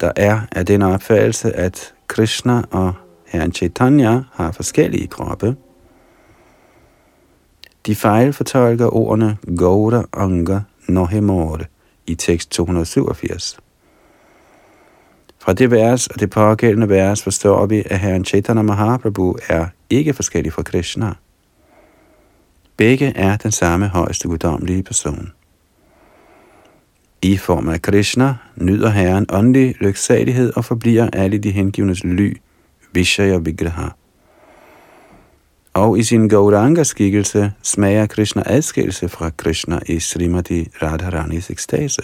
der 0.00 0.12
er 0.16 0.40
af 0.52 0.66
den 0.66 0.82
opfattelse, 0.82 1.52
at 1.52 1.94
Krishna 2.06 2.62
og 2.70 2.92
Herren 3.26 3.52
Chaitanya 3.52 4.20
har 4.32 4.52
forskellige 4.52 5.06
kroppe. 5.06 5.56
De 7.86 7.94
fejlfortolker 7.94 8.96
ordene 8.96 9.36
Gaura 9.58 10.04
Anga 10.12 10.60
Nohemore 10.88 11.64
i 12.06 12.14
tekst 12.14 12.50
287. 12.50 13.61
Fra 15.42 15.52
det 15.52 15.70
vers 15.70 16.06
og 16.06 16.20
det 16.20 16.30
pågældende 16.30 16.88
vers 16.88 17.22
forstår 17.22 17.66
vi, 17.66 17.82
at 17.86 17.98
Herren 17.98 18.24
Chaitanya 18.24 18.62
Mahaprabhu 18.62 19.36
er 19.48 19.66
ikke 19.90 20.12
forskellig 20.12 20.52
fra 20.52 20.62
Krishna. 20.62 21.12
Begge 22.76 23.12
er 23.16 23.36
den 23.36 23.52
samme 23.52 23.88
højeste 23.88 24.28
guddommelige 24.28 24.82
person. 24.82 25.32
I 27.22 27.36
form 27.36 27.68
af 27.68 27.82
Krishna 27.82 28.34
nyder 28.56 28.90
Herren 28.90 29.26
åndelig 29.28 29.74
lyksalighed 29.80 30.52
og 30.56 30.64
forbliver 30.64 31.08
alle 31.12 31.38
de 31.38 31.50
hengivnes 31.50 32.04
ly, 32.04 32.36
Vishaya 32.92 33.38
Vigraha. 33.38 33.88
Og 35.74 35.98
i 35.98 36.02
sin 36.02 36.28
Gauranga-skikkelse 36.28 37.52
smager 37.62 38.06
Krishna 38.06 38.42
adskillelse 38.46 39.08
fra 39.08 39.30
Krishna 39.36 39.80
i 39.86 40.00
Srimati 40.00 40.68
Radharanis 40.82 41.50
ekstase. 41.50 42.02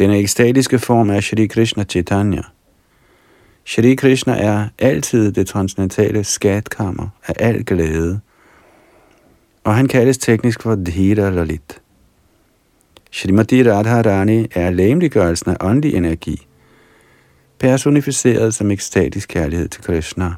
Den 0.00 0.10
ekstatiske 0.10 0.78
form 0.78 1.10
er 1.10 1.20
Shri 1.20 1.46
Krishna 1.46 1.84
Chaitanya. 1.84 2.42
Shri 3.64 3.94
Krishna 3.94 4.32
er 4.32 4.68
altid 4.78 5.32
det 5.32 5.46
transcendentale 5.46 6.24
skatkammer 6.24 7.08
af 7.26 7.34
al 7.38 7.64
glæde, 7.64 8.20
og 9.64 9.74
han 9.74 9.88
kaldes 9.88 10.18
teknisk 10.18 10.62
for 10.62 10.74
Dhira 10.74 11.30
Lalit. 11.30 11.80
Srimati 13.10 13.70
Radharani 13.70 14.46
er 14.54 14.70
lægemliggørelsen 14.70 15.50
af 15.50 15.56
åndelig 15.60 15.94
energi, 15.94 16.46
personificeret 17.58 18.54
som 18.54 18.70
ekstatisk 18.70 19.28
kærlighed 19.28 19.68
til 19.68 19.82
Krishna. 19.82 20.32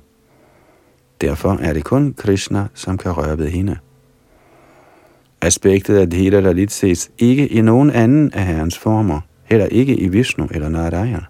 Derfor 1.21 1.59
er 1.61 1.73
det 1.73 1.85
kun 1.85 2.15
Krishna, 2.19 2.67
som 2.75 2.99
kan 2.99 3.13
røre 3.13 3.39
ved 3.39 3.49
hende. 3.49 3.79
Aspektet 5.41 5.97
af 5.97 6.11
Dhira 6.11 6.41
Lalit 6.41 6.73
ses 6.73 7.11
ikke 7.19 7.49
i 7.49 7.61
nogen 7.61 7.91
anden 7.91 8.33
af 8.33 8.47
herrens 8.47 8.79
former– 8.79 9.21
heller 9.53 9.67
ikke 9.67 9.97
i 9.97 10.09
Vishnu 10.09 10.49
eller 10.51 10.69
Narayana. 10.69 11.25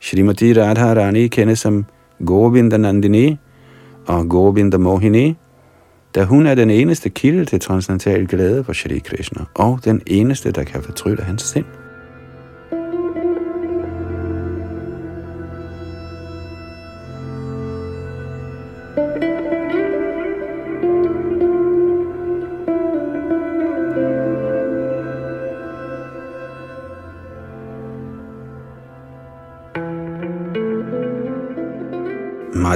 Srimati 0.00 0.52
Radharani 0.52 1.28
kendes 1.28 1.58
som 1.58 1.84
Govinda 2.26 2.76
Nandini 2.76 3.36
og 4.06 4.28
Govinda 4.28 4.78
Mohini, 4.78 5.36
da 6.14 6.24
hun 6.24 6.46
er 6.46 6.54
den 6.54 6.70
eneste 6.70 7.08
kilde 7.08 7.44
til 7.44 7.60
transcendental 7.60 8.26
glæde 8.26 8.64
for 8.64 8.72
Shri 8.72 8.98
Krishna, 8.98 9.44
og 9.54 9.80
den 9.84 10.02
eneste, 10.06 10.50
der 10.50 10.64
kan 10.64 10.82
fortrylle 10.82 11.22
hans 11.22 11.42
sind. 11.42 11.79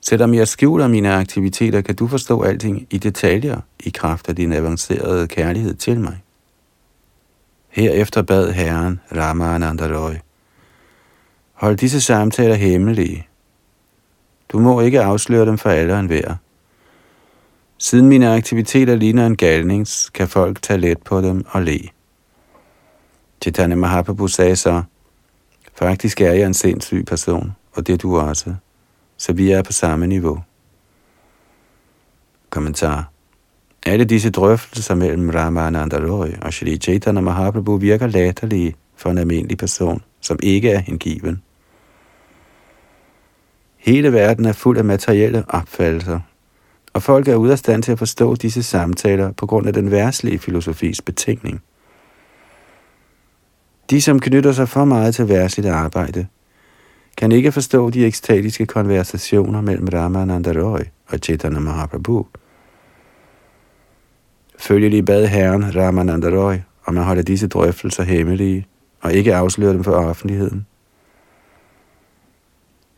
Selvom 0.00 0.34
jeg 0.34 0.48
skjuler 0.48 0.88
mine 0.88 1.12
aktiviteter, 1.12 1.80
kan 1.80 1.94
du 1.94 2.06
forstå 2.06 2.42
alting 2.42 2.86
i 2.90 2.98
detaljer 2.98 3.60
i 3.80 3.90
kraft 3.90 4.28
af 4.28 4.36
din 4.36 4.52
avancerede 4.52 5.28
kærlighed 5.28 5.74
til 5.74 6.00
mig. 6.00 6.22
Herefter 7.68 8.22
bad 8.22 8.52
Herren 8.52 9.00
Ramananda 9.16 9.98
Roy, 9.98 10.14
hold 11.56 11.76
disse 11.76 12.00
samtaler 12.00 12.54
hemmelige. 12.54 13.28
Du 14.48 14.58
må 14.58 14.80
ikke 14.80 15.02
afsløre 15.02 15.46
dem 15.46 15.58
for 15.58 15.70
alle 15.70 15.94
og 15.94 16.00
enhver. 16.00 16.34
Siden 17.78 18.08
mine 18.08 18.28
aktiviteter 18.34 18.96
ligner 18.96 19.26
en 19.26 19.36
galnings, 19.36 20.10
kan 20.10 20.28
folk 20.28 20.62
tage 20.62 20.80
let 20.80 21.02
på 21.02 21.20
dem 21.20 21.46
og 21.50 21.62
le. 21.62 21.78
Chaitanya 23.42 23.76
Mahaprabhu 23.76 24.28
sagde 24.28 24.56
så, 24.56 24.82
faktisk 25.74 26.20
er 26.20 26.32
jeg 26.32 26.46
en 26.46 26.54
sindssyg 26.54 27.04
person, 27.04 27.52
og 27.72 27.86
det 27.86 27.92
er 27.92 27.96
du 27.96 28.18
også, 28.18 28.54
så 29.16 29.32
vi 29.32 29.50
er 29.50 29.62
på 29.62 29.72
samme 29.72 30.06
niveau. 30.06 30.42
Kommentar. 32.50 33.10
Alle 33.86 34.04
disse 34.04 34.30
drøftelser 34.30 34.94
mellem 34.94 35.30
Ramananda 35.30 35.96
Roy 35.96 36.28
og 36.42 36.52
Shri 36.52 36.76
Chaitanya 36.76 37.20
Mahaprabhu 37.20 37.76
virker 37.76 38.06
latterlige 38.06 38.74
for 38.96 39.10
en 39.10 39.18
almindelig 39.18 39.58
person, 39.58 40.02
som 40.20 40.38
ikke 40.42 40.70
er 40.70 40.78
hengiven. 40.78 41.42
Hele 43.86 44.12
verden 44.12 44.44
er 44.44 44.52
fuld 44.52 44.78
af 44.78 44.84
materielle 44.84 45.44
opfattelser, 45.48 46.20
og 46.92 47.02
folk 47.02 47.28
er 47.28 47.34
ude 47.34 47.52
af 47.52 47.58
stand 47.58 47.82
til 47.82 47.92
at 47.92 47.98
forstå 47.98 48.34
disse 48.34 48.62
samtaler 48.62 49.32
på 49.32 49.46
grund 49.46 49.66
af 49.66 49.72
den 49.72 49.90
værtslige 49.90 50.38
filosofis 50.38 51.02
betingning. 51.02 51.62
De, 53.90 54.00
som 54.00 54.20
knytter 54.20 54.52
sig 54.52 54.68
for 54.68 54.84
meget 54.84 55.14
til 55.14 55.28
værtsligt 55.28 55.68
arbejde, 55.68 56.26
kan 57.16 57.32
ikke 57.32 57.52
forstå 57.52 57.90
de 57.90 58.06
ekstatiske 58.06 58.66
konversationer 58.66 59.60
mellem 59.60 59.88
Ramananda 59.92 60.52
Roy 60.52 60.80
og 61.08 61.18
Chaitanya 61.18 61.60
Mahaprabhu. 61.60 62.26
Følgelig 64.58 65.04
bad 65.04 65.26
herren 65.26 65.76
Ramananda 65.76 66.28
Roy 66.28 66.54
om 66.86 66.98
at 66.98 67.04
holde 67.04 67.22
disse 67.22 67.48
drøftelser 67.48 68.02
hemmelige 68.02 68.66
og 69.00 69.12
ikke 69.12 69.34
afsløre 69.34 69.72
dem 69.72 69.84
for 69.84 69.92
offentligheden. 69.92 70.66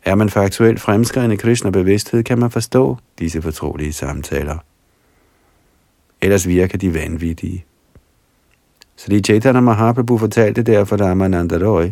Er 0.08 0.14
man 0.14 0.30
faktuelt 0.30 0.80
fremskreden 0.80 1.32
i 1.32 1.36
Krishna-bevidsthed, 1.36 2.22
kan 2.22 2.38
man 2.38 2.50
forstå 2.50 2.96
disse 3.18 3.42
fortrolige 3.42 3.92
samtaler. 3.92 4.58
Ellers 6.20 6.48
virker 6.48 6.78
de 6.78 6.94
vanvittige. 6.94 7.64
Så 8.96 9.06
de 9.10 9.20
Chaitanya 9.20 9.60
Mahaprabhu 9.60 10.18
fortalte 10.18 10.62
derfor 10.62 10.96
Ramananda 10.96 11.56
Roy, 11.56 11.90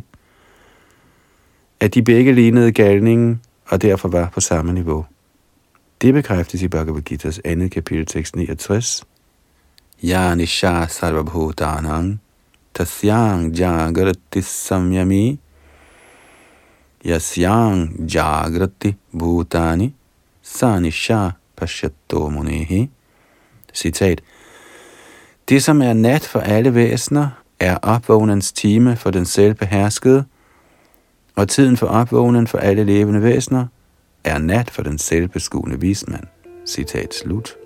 at 1.81 1.95
de 1.95 2.03
begge 2.03 2.33
lignede 2.33 2.73
galningen 2.73 3.43
og 3.67 3.83
derfor 3.83 4.09
var 4.09 4.31
på 4.35 4.41
samme 4.41 4.73
niveau. 4.73 5.07
Det 6.03 6.15
bekræftes 6.15 6.63
i 6.63 6.69
Bhagavad 6.69 7.13
Gita's 7.13 7.41
andet 7.45 7.71
kapitel, 7.71 8.07
tekst 8.07 8.37
69. 8.37 9.05
Ya 10.05 10.35
nisha 10.35 10.87
sarvabhutanang 10.87 12.21
tasyang 12.75 13.59
jagrati 13.59 14.43
samyami 14.43 15.39
yasyang 17.07 18.07
jagrati 18.15 18.95
bhutani 19.13 19.93
sanisha 20.43 21.33
pashyato 21.57 22.29
munehi. 22.29 22.91
Citat. 23.75 24.21
Det, 25.49 25.63
som 25.63 25.83
er 25.83 25.93
nat 25.93 26.25
for 26.25 26.41
alle 26.41 26.75
væsener, 26.75 27.29
er 27.61 27.77
opvågnens 27.83 28.53
time 28.53 28.97
for 28.97 29.11
den 29.11 29.25
selvbeherskede, 29.25 30.25
og 31.37 31.49
tiden 31.49 31.77
for 31.77 31.87
opvågnen 31.87 32.47
for 32.47 32.59
alle 32.59 32.85
levende 32.85 33.23
væsener 33.23 33.67
er 34.25 34.39
nat 34.39 34.71
for 34.71 34.83
den 34.83 34.99
selvbeskuende 34.99 35.81
vismand. 35.81 36.25
Citat 36.67 37.15
slut. 37.15 37.57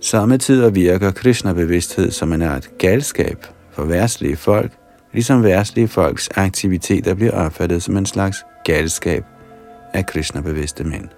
Samme 0.00 0.38
tid 0.38 0.70
virker 0.70 1.10
Krishna-bevidsthed 1.10 2.10
som 2.10 2.32
en 2.32 2.42
art 2.42 2.70
galskab 2.78 3.46
for 3.72 3.84
værtslige 3.84 4.36
folk, 4.36 4.72
ligesom 5.16 5.42
værtslige 5.42 5.88
folks 5.88 6.28
aktiviteter 6.34 7.14
bliver 7.14 7.32
opfattet 7.32 7.82
som 7.82 7.96
en 7.96 8.06
slags 8.06 8.36
galskab 8.64 9.24
af 9.94 10.06
Krishna-bevidste 10.06 10.84
mænd. 10.84 11.08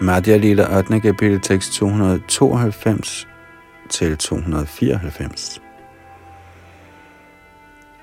Madhya 0.00 0.36
Lila 0.36 0.78
8. 0.78 1.00
kapitel 1.00 1.40
tekst 1.40 1.72
292 1.72 3.28
til 3.88 4.16
294. 4.16 5.60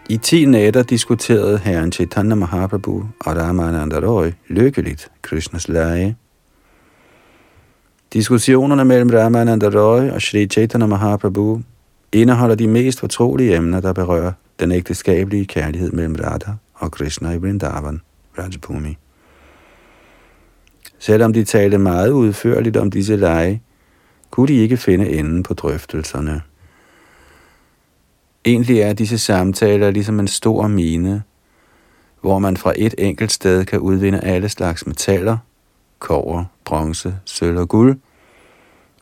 I 0.10 0.18
ti 0.18 0.46
nætter 0.46 0.84
diskuterede 0.84 1.58
herren 1.58 1.92
Chaitanya 1.92 2.36
Mahaprabhu 2.36 3.04
og 3.20 3.36
Ramananda 3.36 4.00
Roy 4.00 4.32
lykkeligt 4.48 5.12
Krishnas 5.22 5.68
lege. 5.68 6.16
Diskussionerne 8.14 8.86
mellem 8.86 9.10
Ramananda 9.10 9.68
Roy 9.68 10.10
og 10.10 10.22
Sri 10.22 10.48
Chaitanya 10.48 10.88
Mahaprabhu 10.88 11.62
indeholder 12.12 12.56
de 12.56 12.68
mest 12.68 13.00
fortrolige 13.00 13.56
emner, 13.56 13.80
der 13.80 13.94
berører 13.94 14.32
den 14.60 14.72
ægteskabelige 14.72 15.46
kærlighed 15.46 15.92
mellem 15.92 16.16
Radha 16.16 16.52
og 16.74 16.92
Krishna 16.92 17.32
i 17.32 17.38
Vrindavan, 17.38 18.02
Rajabhumi. 18.38 18.98
Selvom 21.00 21.34
de 21.34 21.44
talte 21.44 21.78
meget 21.78 22.10
udførligt 22.10 22.78
om 22.78 22.92
disse 22.92 23.16
lege, 23.16 23.62
kunne 24.32 24.48
de 24.48 24.54
ikke 24.54 24.78
finde 24.78 25.10
enden 25.10 25.44
på 25.44 25.54
drøftelserne. 25.54 26.42
Egentlig 28.46 28.80
er 28.80 28.94
disse 28.94 29.18
samtaler 29.18 29.92
ligesom 29.92 30.20
en 30.20 30.28
stor 30.28 30.68
mine, 30.68 31.24
hvor 32.22 32.40
man 32.40 32.58
fra 32.58 32.74
et 32.76 32.96
enkelt 32.98 33.32
sted 33.32 33.66
kan 33.66 33.80
udvinde 33.80 34.20
alle 34.20 34.50
slags 34.50 34.88
metaller, 34.88 35.38
kover, 36.00 36.46
bronze, 36.66 37.20
sølv 37.26 37.58
og 37.58 37.70
guld, 37.70 38.00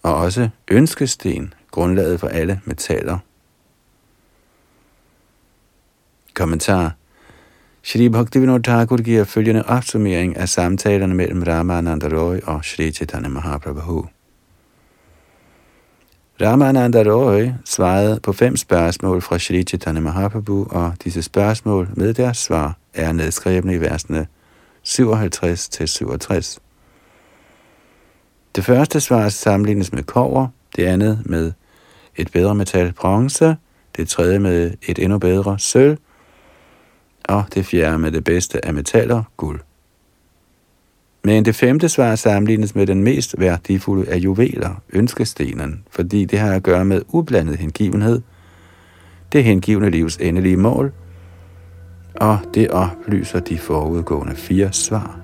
og 0.04 0.16
også 0.16 0.50
ønskesten, 0.72 1.54
grundlaget 1.72 2.20
for 2.20 2.28
alle 2.28 2.62
metaller. 2.66 3.18
Kommentar 6.34 6.92
Shri 7.84 8.10
Bhaktivinoda 8.10 8.72
Thakur 8.72 8.98
giver 8.98 9.24
følgende 9.24 9.64
opsummering 9.66 10.38
af 10.38 10.50
samtalerne 10.50 11.16
mellem 11.16 11.44
Ramananda 11.44 12.08
Roy 12.08 12.40
og 12.44 12.66
Shri 12.66 12.92
Chaitanya 12.92 13.30
Mahaprabhu. 13.30 14.06
Ramananda 16.44 17.04
Roy 17.04 17.50
svarede 17.66 18.20
på 18.20 18.34
fem 18.34 18.58
spørgsmål 18.58 19.22
fra 19.22 19.40
Shri 19.40 19.64
Chaitanya 19.64 20.02
Mahaprabhu, 20.02 20.68
og 20.70 20.94
disse 21.04 21.22
spørgsmål 21.22 21.90
med 21.94 22.14
deres 22.14 22.38
svar 22.38 22.78
er 22.94 23.12
nedskrevne 23.12 23.74
i 23.74 23.82
versene 23.82 24.28
57-67. 24.88 26.58
Det 28.56 28.66
første 28.66 29.00
svar 29.00 29.30
sammenlignes 29.30 29.94
med 29.94 30.04
kover, 30.04 30.48
det 30.76 30.86
andet 30.86 31.22
med 31.26 31.52
et 32.16 32.32
bedre 32.32 32.56
metal 32.56 32.94
bronze, 32.94 33.56
det 33.96 34.10
tredje 34.10 34.40
med 34.40 34.72
et 34.82 35.00
endnu 35.00 35.18
bedre 35.18 35.60
sølv, 35.60 35.98
og 37.26 37.44
det 37.54 37.66
fjerde 37.66 38.00
med 38.00 38.12
det 38.12 38.24
bedste 38.24 38.66
af 38.66 38.74
metaller, 38.74 39.24
guld. 39.38 39.60
Men 41.26 41.46
det 41.46 41.56
femte 41.56 41.90
svar 41.90 42.16
sammenlignes 42.16 42.76
med 42.76 42.88
den 42.88 43.04
mest 43.04 43.36
værdifulde 43.38 44.12
af 44.12 44.18
juveler, 44.18 44.82
ønskestenen, 44.94 45.84
fordi 45.92 46.26
det 46.26 46.40
har 46.40 46.54
at 46.54 46.64
gøre 46.64 46.86
med 46.86 47.02
ublandet 47.08 47.58
hengivenhed, 47.58 48.22
det 49.32 49.44
hengivne 49.44 49.90
livs 49.90 50.18
endelige 50.18 50.58
mål, 50.58 50.94
og 52.16 52.40
det 52.54 52.72
oplyser 52.72 53.40
de 53.40 53.58
forudgående 53.58 54.36
fire 54.36 54.74
svar. 54.74 55.20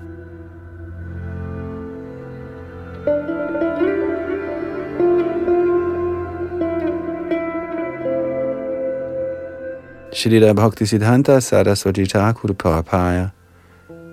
Shrita 10.12 10.52
Bhakti 10.52 10.86
Siddhanta 10.86 11.40
Saraswati 11.40 12.06
Thakur 12.06 12.52
påpeger, 12.52 13.28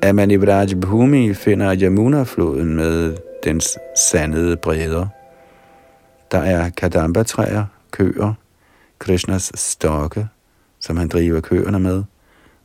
at 0.01 0.15
man 0.15 0.31
i 0.31 0.35
Vraj 0.35 0.67
Bhumi 0.81 1.33
finder 1.33 1.75
Yamuna-floden 1.75 2.75
med 2.75 3.17
dens 3.43 3.77
sandede 4.11 4.57
bredder. 4.57 5.07
Der 6.31 6.39
er 6.39 6.69
kadamba-træer, 6.69 7.65
køer, 7.91 8.33
Krishnas 8.99 9.51
stokke, 9.55 10.27
som 10.79 10.97
han 10.97 11.07
driver 11.07 11.41
køerne 11.41 11.79
med, 11.79 12.03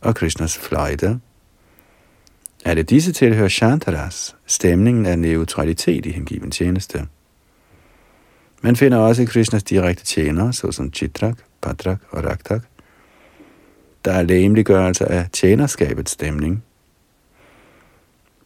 og 0.01 0.15
Krishnas 0.15 0.59
fløjte. 0.59 1.21
Alle 2.65 2.83
disse 2.83 3.13
tilhører 3.13 3.49
Shantaras, 3.49 4.37
stemningen 4.47 5.07
af 5.07 5.19
neutralitet 5.19 6.07
i 6.07 6.11
hengiven 6.11 6.51
tjeneste. 6.51 7.07
Man 8.63 8.77
finder 8.77 8.99
også 8.99 9.27
Krishnas 9.27 9.63
direkte 9.63 10.05
tjenere, 10.05 10.53
såsom 10.53 10.93
Chitrak, 10.93 11.39
Patrak 11.63 11.99
og 12.11 12.25
Raktak. 12.25 12.63
Der 14.05 14.13
er 14.13 14.23
læmeliggørelse 14.23 15.07
af 15.07 15.31
tjenerskabets 15.33 16.11
stemning. 16.11 16.65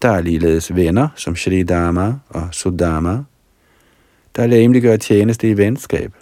Der 0.07 0.13
er 0.13 0.21
ligeledes 0.21 0.75
venner, 0.75 1.09
som 1.17 1.37
Shri 1.37 1.63
Dharma 1.63 2.15
og 2.29 2.49
Sudama, 2.53 3.25
der 4.37 4.47
lægemliggør 4.47 4.97
tjeneste 4.97 5.51
i 5.51 5.57
venskab. 5.57 6.13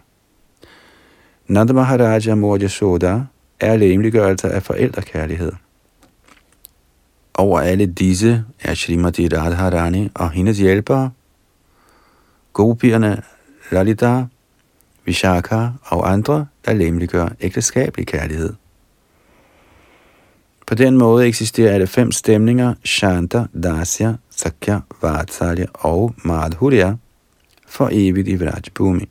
Nanda 1.47 1.73
Maharaja 1.73 2.35
Morja 2.35 2.69
Soda 2.69 3.21
er 3.61 3.77
lægemliggørelse 3.77 4.47
altså 4.47 4.49
af 4.49 4.63
forældrekærlighed. 4.63 5.53
Over 7.35 7.61
alle 7.61 7.87
disse 7.87 8.45
er 8.61 8.75
Srimati 8.75 9.29
Radharani 9.29 10.11
og 10.15 10.31
hendes 10.31 10.59
hjælpere, 10.59 11.11
gopierne 12.53 13.23
Lalita, 13.71 14.25
Vishaka 15.05 15.69
og 15.85 16.13
andre, 16.13 16.47
der 16.65 16.73
lemliggør 16.73 17.29
ægteskabelig 17.41 18.07
kærlighed. 18.07 18.53
På 20.67 20.75
den 20.75 20.99
måde 20.99 21.27
eksisterer 21.27 21.75
alle 21.75 21.87
fem 21.87 22.13
stemninger, 22.13 22.75
Shanta, 22.85 23.45
Dasya, 23.63 24.13
Sakya, 24.31 24.81
Vatsalya 25.03 25.67
og 25.75 26.15
Madhurya, 26.25 26.95
for 27.69 27.89
evigt 27.93 28.29
i 28.29 28.37
Vrajbhumi. 28.37 29.09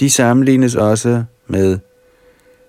De 0.00 0.10
sammenlignes 0.10 0.74
også 0.74 1.24
med 1.46 1.78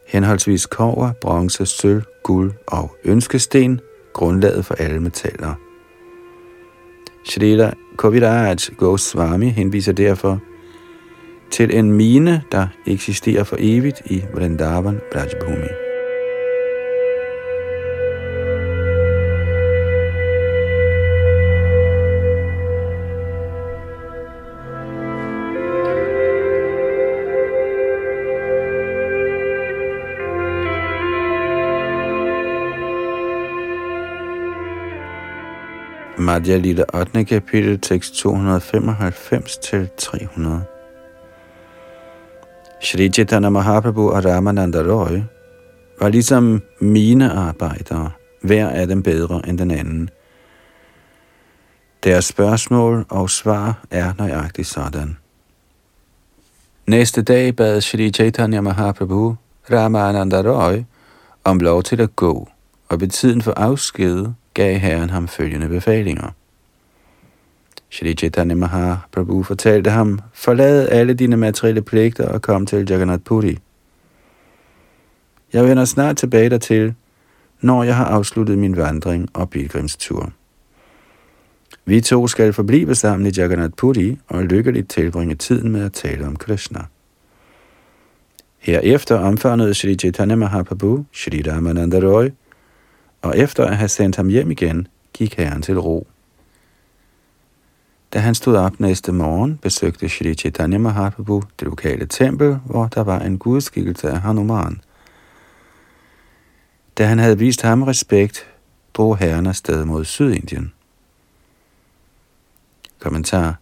henholdsvis 0.07 0.65
kover, 0.65 1.11
bronze, 1.21 1.65
sølv, 1.65 2.03
guld 2.23 2.53
og 2.67 2.95
ønskesten, 3.03 3.79
grundlaget 4.13 4.65
for 4.65 4.73
alle 4.73 4.99
metaller. 4.99 5.53
Shrila 7.25 7.73
Kaviraj 7.99 8.55
Goswami 8.77 9.49
henviser 9.49 9.91
derfor 9.91 10.39
til 11.51 11.77
en 11.77 11.91
mine, 11.91 12.43
der 12.51 12.67
eksisterer 12.85 13.43
for 13.43 13.55
evigt 13.59 14.01
i 14.05 14.23
Vrindavan 14.33 14.99
Brajbhumi. 15.11 15.86
Madhya 36.27 36.57
Lita 36.57 36.83
8. 36.93 37.25
kapitel, 37.25 37.79
tekst 37.79 38.15
295 38.15 39.57
til 39.57 39.89
300. 39.97 40.63
Shri 42.81 43.09
Chaitanya 43.09 43.49
Mahaprabhu 43.49 44.09
og 44.09 44.25
Ramananda 44.25 44.79
Roy 44.79 45.21
var 45.99 46.09
ligesom 46.09 46.61
mine 46.79 47.31
arbejdere, 47.31 48.11
hver 48.41 48.69
af 48.69 48.87
dem 48.87 49.03
bedre 49.03 49.41
end 49.47 49.57
den 49.57 49.71
anden. 49.71 50.09
Deres 52.03 52.25
spørgsmål 52.25 53.05
og 53.09 53.29
svar 53.29 53.85
er 53.91 54.13
nøjagtigt 54.17 54.67
sådan. 54.67 55.17
Næste 56.87 57.21
dag 57.21 57.55
bad 57.55 57.81
Shri 57.81 58.11
Chaitanya 58.11 58.61
Mahaprabhu 58.61 59.35
Ramananda 59.71 60.41
Roy 60.41 60.83
om 61.43 61.59
lov 61.59 61.83
til 61.83 62.01
at 62.01 62.15
gå, 62.15 62.49
og 62.89 63.01
ved 63.01 63.07
tiden 63.07 63.41
for 63.41 63.53
afsked 63.57 64.25
gav 64.57 64.77
Herren 64.77 65.09
ham 65.09 65.27
følgende 65.27 65.67
befalinger. 65.69 66.31
Shri 67.89 68.13
Chaitanya 68.13 68.55
Mahaprabhu 68.55 69.43
fortalte 69.43 69.89
ham, 69.89 70.19
forlad 70.33 70.89
alle 70.89 71.13
dine 71.13 71.37
materielle 71.37 71.81
pligter 71.81 72.27
og 72.27 72.41
kom 72.41 72.65
til 72.65 72.89
Jagannath 72.89 73.23
Puri. 73.23 73.57
Jeg 75.53 75.65
vender 75.65 75.85
snart 75.85 76.17
tilbage 76.17 76.49
dertil, 76.49 76.93
når 77.61 77.83
jeg 77.83 77.95
har 77.95 78.05
afsluttet 78.05 78.57
min 78.57 78.77
vandring 78.77 79.29
og 79.33 79.49
pilgrimstur. 79.49 80.31
Vi 81.85 82.01
to 82.01 82.27
skal 82.27 82.53
forblive 82.53 82.95
sammen 82.95 83.27
i 83.27 83.31
Jagannath 83.37 83.73
Puri 83.77 84.17
og 84.27 84.43
lykkeligt 84.43 84.89
tilbringe 84.89 85.35
tiden 85.35 85.71
med 85.71 85.85
at 85.85 85.93
tale 85.93 86.27
om 86.27 86.35
Krishna. 86.35 86.79
Herefter 88.59 89.19
omfavnede 89.19 89.73
Shri 89.73 89.95
Chaitanya 89.95 90.35
Mahaprabhu 90.35 91.05
Shri 91.11 91.43
Ramananda 91.47 91.99
Roy, 91.99 92.29
og 93.21 93.37
efter 93.37 93.65
at 93.65 93.77
have 93.77 93.89
sendt 93.89 94.15
ham 94.15 94.27
hjem 94.27 94.51
igen, 94.51 94.87
gik 95.13 95.35
herren 95.35 95.61
til 95.61 95.79
ro. 95.79 96.07
Da 98.13 98.19
han 98.19 98.35
stod 98.35 98.55
op 98.55 98.79
næste 98.79 99.11
morgen, 99.11 99.57
besøgte 99.57 100.09
Shri 100.09 100.33
Chaitanya 100.33 100.77
Mahaprabhu 100.77 101.43
det 101.59 101.67
lokale 101.67 102.05
tempel, 102.05 102.59
hvor 102.65 102.87
der 102.87 103.03
var 103.03 103.19
en 103.19 103.37
gudskikkelse 103.37 104.09
af 104.09 104.21
Hanuman. 104.21 104.81
Da 106.97 107.05
han 107.05 107.19
havde 107.19 107.37
vist 107.37 107.61
ham 107.61 107.83
respekt, 107.83 108.47
drog 108.93 109.17
herren 109.17 109.47
afsted 109.47 109.85
mod 109.85 110.05
Sydindien. 110.05 110.73
Kommentar 112.99 113.55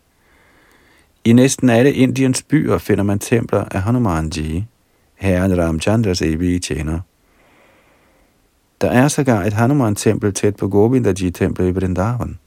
I 1.24 1.34
næsten 1.34 1.70
alle 1.70 1.94
Indiens 1.94 2.42
byer 2.42 2.78
finder 2.78 3.04
man 3.04 3.20
templer 3.20 3.64
af 3.72 3.82
Hanumanji, 3.82 4.66
herren 5.16 5.58
Ramchandras 5.58 6.22
evige 6.22 6.60
tjener. 6.60 7.00
Der 8.82 8.90
er 8.90 9.08
sågar 9.08 9.44
et 9.44 9.54
Hanuman-tempel 9.54 10.34
tæt 10.34 10.56
på 10.56 10.68
Govindaji-templet 10.68 11.68
i 11.68 11.72
Vrindavan. 11.72 12.40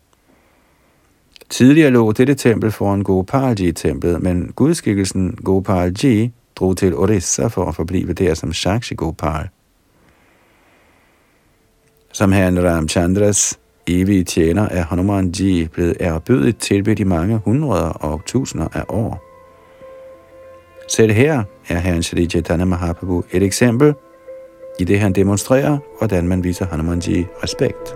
Tidligere 1.50 1.90
lå 1.90 2.12
dette 2.12 2.34
tempel 2.34 2.70
foran 2.70 3.02
Gopalji-templet, 3.02 4.22
men 4.22 4.52
gudskikkelsen 4.56 5.38
Gopalji 5.44 6.32
drog 6.56 6.76
til 6.76 6.96
Orissa 6.96 7.46
for 7.46 7.64
at 7.64 7.74
forblive 7.74 8.12
der 8.12 8.34
som 8.34 8.52
Shakshi 8.52 8.94
Gopal. 8.94 9.48
Som 12.12 12.32
herren 12.32 12.64
Ramchandras 12.64 13.58
evige 13.86 14.24
tjener 14.24 14.68
er 14.68 14.82
Hanumanji 14.84 15.68
blevet 15.68 15.96
erbødigt 16.00 16.58
tilbedt 16.58 16.98
i 16.98 17.04
mange 17.04 17.36
hundreder 17.36 17.88
og 17.88 18.20
tusinder 18.26 18.68
af 18.72 18.84
år. 18.88 19.24
Selv 20.88 21.12
her 21.12 21.44
er 21.68 21.78
herren 21.78 22.02
Shri 22.02 22.26
Chaitanya 22.26 22.64
Mahaprabhu 22.64 23.24
et 23.32 23.42
eksempel, 23.42 23.94
i 24.78 24.84
det 24.84 25.00
han 25.00 25.12
demonstrerer, 25.12 25.78
hvordan 25.98 26.28
man 26.28 26.44
viser 26.44 26.66
Hanumanji 26.66 27.26
respekt. 27.42 27.94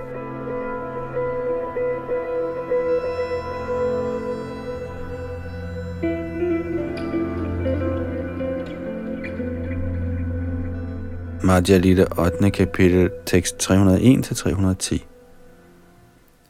Madhya 11.44 11.78
Lita 11.78 12.04
8. 12.18 12.50
kapitel, 12.50 13.10
tekst 13.26 13.70
301-310. 13.70 14.98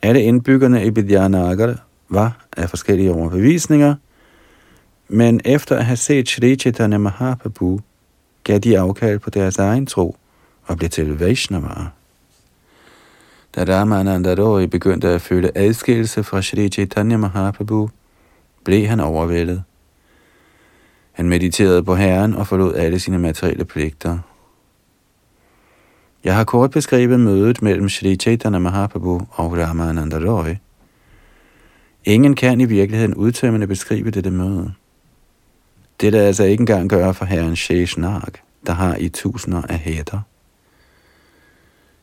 Alle 0.03 0.23
indbyggerne 0.23 0.87
i 0.87 0.91
Vidyanagar 0.91 1.75
var 2.09 2.47
af 2.57 2.71
forskellige 2.71 3.13
overbevisninger, 3.13 3.95
men 5.09 5.41
efter 5.45 5.77
at 5.77 5.85
have 5.85 5.97
set 5.97 6.29
Shri 6.29 6.57
Chaitanya 6.57 6.99
Mahaprabhu, 6.99 7.81
gav 8.45 8.59
de 8.59 8.79
afkald 8.79 9.19
på 9.19 9.31
deres 9.31 9.59
egen 9.59 9.87
tro 9.87 10.17
og 10.65 10.77
blev 10.77 10.91
til 10.91 11.19
Vaishnava. 11.19 11.87
Da 13.57 13.65
Ramananda 13.65 14.35
Roy 14.35 14.63
begyndte 14.63 15.09
at 15.09 15.21
føle 15.21 15.59
adskillelse 15.59 16.25
fra 16.25 16.43
Sri 16.43 16.69
Chaitanya 16.69 17.17
Mahaprabhu, 17.17 17.91
blev 18.65 18.87
han 18.87 19.01
overvældet. 19.01 19.63
Han 21.13 21.29
mediterede 21.29 21.83
på 21.83 21.95
Herren 21.95 22.35
og 22.35 22.47
forlod 22.47 22.75
alle 22.75 22.99
sine 22.99 23.19
materielle 23.19 23.65
pligter– 23.65 24.19
jeg 26.25 26.37
har 26.37 26.45
kort 26.45 26.71
beskrevet 26.71 27.21
mødet 27.21 27.63
mellem 27.63 27.89
Sri 27.89 28.17
Chaitanya 28.17 28.59
Mahaprabhu 28.59 29.21
og 29.31 29.59
Ramananda 29.59 30.17
Roy. 30.17 30.55
Ingen 32.05 32.35
kan 32.35 32.61
i 32.61 32.65
virkeligheden 32.65 33.15
udtømmende 33.15 33.67
beskrive 33.67 34.11
dette 34.11 34.31
møde. 34.31 34.73
Det 36.01 36.15
er 36.15 36.27
altså 36.27 36.45
ikke 36.45 36.63
engang 36.63 36.91
gøre 36.91 37.15
for 37.15 37.25
herren 37.25 37.57
Sheshnag, 37.57 38.23
der 38.67 38.73
har 38.73 38.97
i 38.97 39.09
tusinder 39.09 39.63
af 39.63 39.79
hætter. 39.79 40.21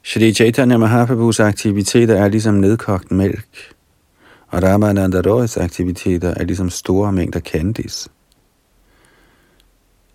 Shri 0.10 0.34
Chaitanya 0.34 0.78
Mahaprabhus 0.78 1.39
aktiviteter 1.39 2.16
er 2.16 2.28
ligesom 2.28 2.53
nedkogt 2.53 3.12
mælk, 3.12 3.74
og 4.47 4.64
Ramananda 4.64 5.22
Roys 5.22 5.57
aktiviteter 5.57 6.34
er 6.38 6.43
ligesom 6.43 6.70
store 6.70 7.12
mængder 7.12 7.39
candies. 7.39 8.07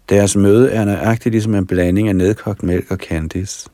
Deres 0.08 0.36
møde 0.36 0.70
er 0.70 0.84
nøjagtigt 0.84 1.32
ligesom 1.32 1.54
en 1.54 1.66
blanding 1.66 2.08
af 2.08 2.16
nedkogt 2.16 2.62
mælk 2.62 2.90
og 2.90 2.96
candies 2.96 3.66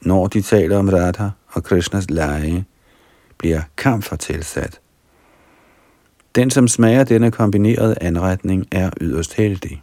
når 0.00 0.26
de 0.26 0.42
taler 0.42 0.78
om 0.78 0.88
Radha 0.88 1.28
og 1.48 1.64
Krishnas 1.64 2.10
lege, 2.10 2.64
bliver 3.38 3.60
kamfer 3.76 4.16
tilsat. 4.16 4.80
Den, 6.34 6.50
som 6.50 6.68
smager 6.68 7.04
denne 7.04 7.30
kombinerede 7.30 7.94
anretning, 8.00 8.66
er 8.72 8.90
yderst 9.00 9.34
heldig. 9.34 9.82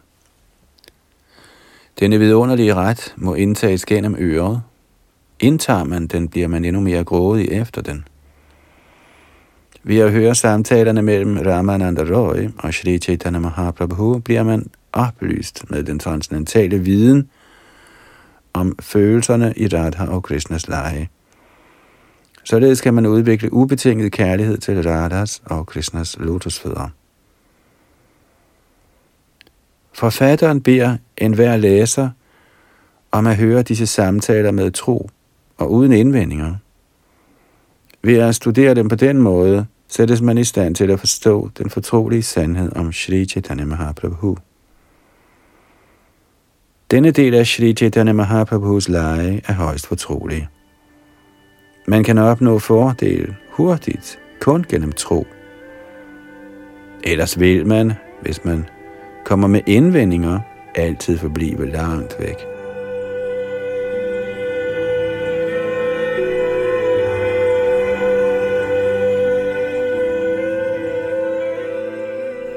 Denne 1.99 2.19
vidunderlige 2.19 2.75
ret 2.75 3.13
må 3.17 3.33
indtages 3.33 3.85
gennem 3.85 4.15
øret. 4.19 4.61
Indtager 5.41 5.83
man 5.83 6.07
den, 6.07 6.27
bliver 6.27 6.47
man 6.47 6.65
endnu 6.65 6.81
mere 6.81 7.03
grådig 7.03 7.51
efter 7.51 7.81
den. 7.81 8.07
Ved 9.83 9.97
at 9.97 10.11
høre 10.11 10.35
samtalerne 10.35 11.01
mellem 11.01 11.37
Ramananda 11.37 12.01
Roy 12.01 12.49
og 12.57 12.73
Sri 12.73 12.97
Chaitanya 12.97 13.39
Mahaprabhu 13.39 14.19
bliver 14.19 14.43
man 14.43 14.69
oplyst 14.93 15.69
med 15.69 15.83
den 15.83 15.99
transcendentale 15.99 16.79
viden 16.79 17.29
om 18.53 18.75
følelserne 18.79 19.53
i 19.57 19.67
Radha 19.67 20.05
og 20.05 20.23
Krishnas 20.23 20.67
lege. 20.67 21.09
Således 22.43 22.81
kan 22.81 22.93
man 22.93 23.05
udvikle 23.05 23.53
ubetinget 23.53 24.11
kærlighed 24.11 24.57
til 24.57 24.83
Radhas 24.83 25.41
og 25.45 25.67
Krishnas 25.67 26.17
lotusfødder. 26.19 26.89
Forfatteren 29.93 30.61
beder 30.61 30.97
enhver 31.17 31.57
læser 31.57 32.09
om 33.11 33.27
at 33.27 33.37
høre 33.37 33.61
disse 33.61 33.87
samtaler 33.87 34.51
med 34.51 34.71
tro 34.71 35.09
og 35.61 35.71
uden 35.71 35.91
indvendinger. 35.91 36.55
Ved 38.03 38.17
at 38.17 38.35
studere 38.35 38.75
dem 38.75 38.89
på 38.89 38.95
den 38.95 39.17
måde, 39.17 39.65
sættes 39.87 40.21
man 40.21 40.37
i 40.37 40.43
stand 40.43 40.75
til 40.75 40.91
at 40.91 40.99
forstå 40.99 41.49
den 41.57 41.69
fortrolige 41.69 42.23
sandhed 42.23 42.75
om 42.75 42.93
Sri 42.93 43.25
Chaitanya 43.25 43.65
Mahaprabhu. 43.65 44.37
Denne 46.91 47.11
del 47.11 47.33
af 47.33 47.47
Sri 47.47 47.73
Chaitanya 47.73 48.13
Mahaprabhus 48.13 48.89
leje 48.89 49.41
er 49.47 49.53
højst 49.53 49.87
fortrolig. 49.87 50.47
Man 51.87 52.03
kan 52.03 52.17
opnå 52.17 52.59
fordel 52.59 53.35
hurtigt, 53.51 54.19
kun 54.39 54.65
gennem 54.69 54.91
tro. 54.91 55.27
Ellers 57.03 57.39
vil 57.39 57.67
man, 57.67 57.93
hvis 58.21 58.45
man 58.45 58.65
kommer 59.25 59.47
med 59.47 59.61
indvendinger, 59.67 60.39
altid 60.75 61.17
forblive 61.17 61.71
langt 61.71 62.15
væk. 62.19 62.50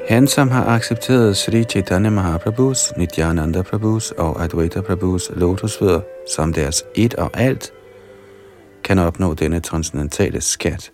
Han, 0.08 0.28
som 0.28 0.50
har 0.50 0.64
accepteret 0.64 1.36
Sri 1.36 1.64
Chaitanya 1.64 2.10
Mahaprabhus, 2.10 2.92
Nityananda 2.96 3.62
Prabhus 3.62 4.10
og 4.10 4.44
Advaita 4.44 4.80
Prabhus 4.80 5.30
lotusfødder 5.36 6.00
som 6.36 6.52
deres 6.52 6.84
et 6.94 7.14
og 7.14 7.30
alt, 7.34 7.72
kan 8.84 8.98
opnå 8.98 9.34
denne 9.34 9.60
transcendentale 9.60 10.40
skat. 10.40 10.92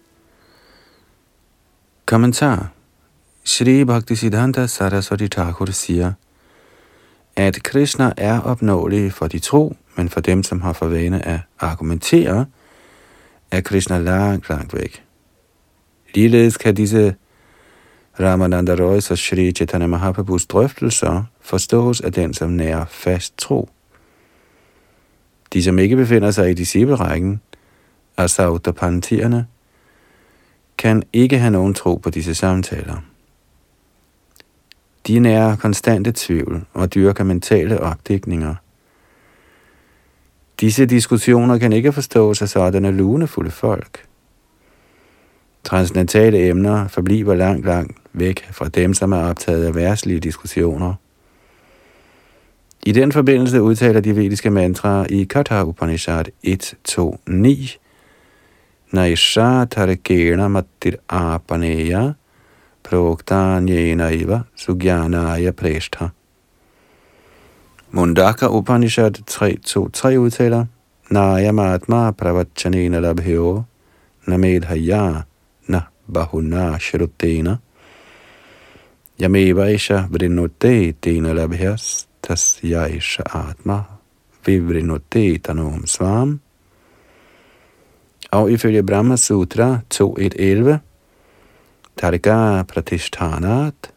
Kommentar 2.06 2.68
Sri 3.44 3.84
Bhaktisiddhanta 3.84 4.66
Saraswati 4.66 5.28
Thakur 5.28 5.66
siger, 5.66 6.12
at 7.36 7.62
Krishna 7.62 8.12
er 8.16 8.40
opnåelig 8.40 9.12
for 9.12 9.26
de 9.26 9.38
tro, 9.38 9.76
men 9.96 10.08
for 10.08 10.20
dem, 10.20 10.42
som 10.42 10.60
har 10.60 10.72
for 10.72 10.86
vane 10.86 11.26
at 11.26 11.40
argumentere, 11.58 12.46
er 13.50 13.60
Krishna 13.60 13.98
langt, 13.98 14.48
langt 14.48 14.74
væk. 14.74 15.04
Ligeledes 16.14 16.56
kan 16.56 16.74
disse 16.74 17.14
Ramananda 18.20 18.74
Roy's 18.74 19.10
og 19.10 19.18
Sri 19.18 19.52
Chaitanya 19.52 19.86
Mahaprabhus 19.86 20.46
drøftelser 20.46 21.24
forstås 21.40 22.00
af 22.00 22.12
den, 22.12 22.34
som 22.34 22.50
nærer 22.50 22.84
fast 22.84 23.38
tro. 23.38 23.68
De, 25.52 25.62
som 25.62 25.78
ikke 25.78 25.96
befinder 25.96 26.30
sig 26.30 26.50
i 26.50 26.54
disciplerækken, 26.54 27.40
altså 28.16 28.50
Uttapantierne, 28.50 29.46
kan 30.78 31.02
ikke 31.12 31.38
have 31.38 31.50
nogen 31.50 31.74
tro 31.74 31.96
på 31.96 32.10
disse 32.10 32.34
samtaler. 32.34 32.96
De 35.06 35.18
nærer 35.18 35.56
konstante 35.56 36.12
tvivl 36.16 36.64
og 36.72 36.94
dyrker 36.94 37.24
mentale 37.24 37.80
opdækninger. 37.80 38.54
Disse 40.60 40.86
diskussioner 40.86 41.58
kan 41.58 41.72
ikke 41.72 41.92
forstås 41.92 42.42
af 42.42 42.48
sådanne 42.48 42.90
lunefulde 42.90 43.50
folk. 43.50 44.09
Transcendentale 45.64 46.48
emner 46.48 46.88
forbliver 46.88 47.34
langt, 47.34 47.66
langt 47.66 47.96
væk 48.12 48.48
fra 48.52 48.68
dem, 48.68 48.94
som 48.94 49.12
er 49.12 49.22
optaget 49.22 49.66
af 49.66 49.74
værtslige 49.74 50.20
diskussioner. 50.20 50.94
I 52.86 52.92
den 52.92 53.12
forbindelse 53.12 53.62
udtaler 53.62 54.00
de 54.00 54.16
vediske 54.16 54.50
mantraer 54.50 55.06
i 55.10 55.24
Katha 55.24 55.62
Upanishad 55.62 56.24
1.2.9 56.46 57.78
Naisha 58.90 59.64
Tarakena 59.64 60.48
Matir 60.48 60.92
Apaneya 61.08 62.12
Proktanyenaiva 62.82 64.40
Sugyanaya 64.56 65.50
Preshtha. 65.50 66.08
Mundaka 67.90 68.48
Upanishad 68.48 69.14
3.2.3 69.30 70.16
udtaler 70.16 70.64
Naya 71.10 71.52
Matma 71.52 72.10
Pravachanena 72.10 73.00
Labhyo 73.00 73.62
Namedhaya 74.26 74.96
Haya 74.96 75.29
Bahuna 76.10 76.78
Shrutena 76.78 77.56
Yamevaisha 79.18 80.08
Vrinote 80.10 80.94
Dena 81.00 81.32
Labhyas 81.32 82.06
Tasyaisha 82.22 83.22
Atma 83.34 83.84
Vivrinote 84.44 85.38
tanom 85.38 85.86
Svam 85.86 86.40
og 88.30 88.52
ifølge 88.52 88.82
Brahma 88.82 89.16
Sutra 89.16 89.80
2.1.11 89.94 90.76
Targa 91.96 92.62
Pratishtanat. 92.62 93.90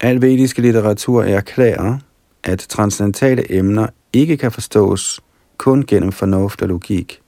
Al 0.00 0.22
vediske 0.22 0.62
litteratur 0.62 1.22
erklærer, 1.22 1.98
at 2.44 2.66
transcendentale 2.68 3.52
emner 3.52 3.86
ikke 4.12 4.36
kan 4.36 4.52
forstås 4.52 5.20
kun 5.56 5.86
gennem 5.86 6.12
fornuft 6.12 6.62
og 6.62 6.68
logik. 6.68 7.20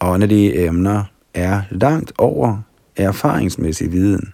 Åndelige 0.00 0.66
emner 0.66 1.04
er 1.34 1.62
langt 1.70 2.12
over 2.18 2.58
erfaringsmæssig 2.96 3.92
viden. 3.92 4.32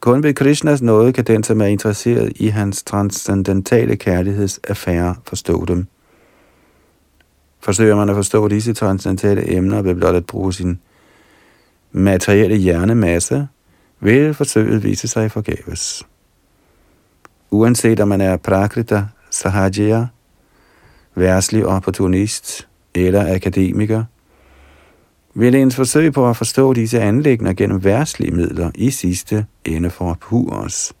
Kun 0.00 0.22
ved 0.22 0.34
Krishnas 0.34 0.82
nåde 0.82 1.12
kan 1.12 1.24
den, 1.24 1.42
som 1.42 1.60
er 1.60 1.66
interesseret 1.66 2.32
i 2.36 2.46
hans 2.46 2.82
transcendentale 2.82 3.96
kærlighedsaffære, 3.96 5.14
forstå 5.26 5.64
dem. 5.64 5.86
Forsøger 7.60 7.96
man 7.96 8.08
at 8.08 8.16
forstå 8.16 8.48
disse 8.48 8.74
transcendentale 8.74 9.56
emner 9.56 9.82
ved 9.82 9.94
blot 9.94 10.14
at 10.14 10.26
bruge 10.26 10.52
sin 10.52 10.80
materielle 11.92 12.56
hjernemasse, 12.56 13.48
vil 14.00 14.34
forsøget 14.34 14.84
vise 14.84 15.08
sig 15.08 15.30
forgæves. 15.30 16.06
Uanset 17.50 18.00
om 18.00 18.08
man 18.08 18.20
er 18.20 18.36
prakrita, 18.36 19.04
sahajya, 19.30 20.06
værslig 21.14 21.66
opportunist 21.66 22.68
eller 22.94 23.34
akademiker, 23.34 24.04
vil 25.34 25.54
ens 25.54 25.76
forsøg 25.76 26.12
på 26.12 26.28
at 26.30 26.36
forstå 26.36 26.72
disse 26.72 27.00
anlægner 27.00 27.52
gennem 27.52 27.84
værslige 27.84 28.30
midler 28.30 28.70
i 28.74 28.90
sidste 28.90 29.46
ende 29.64 29.90
for 29.90 30.18
os. 30.52 30.92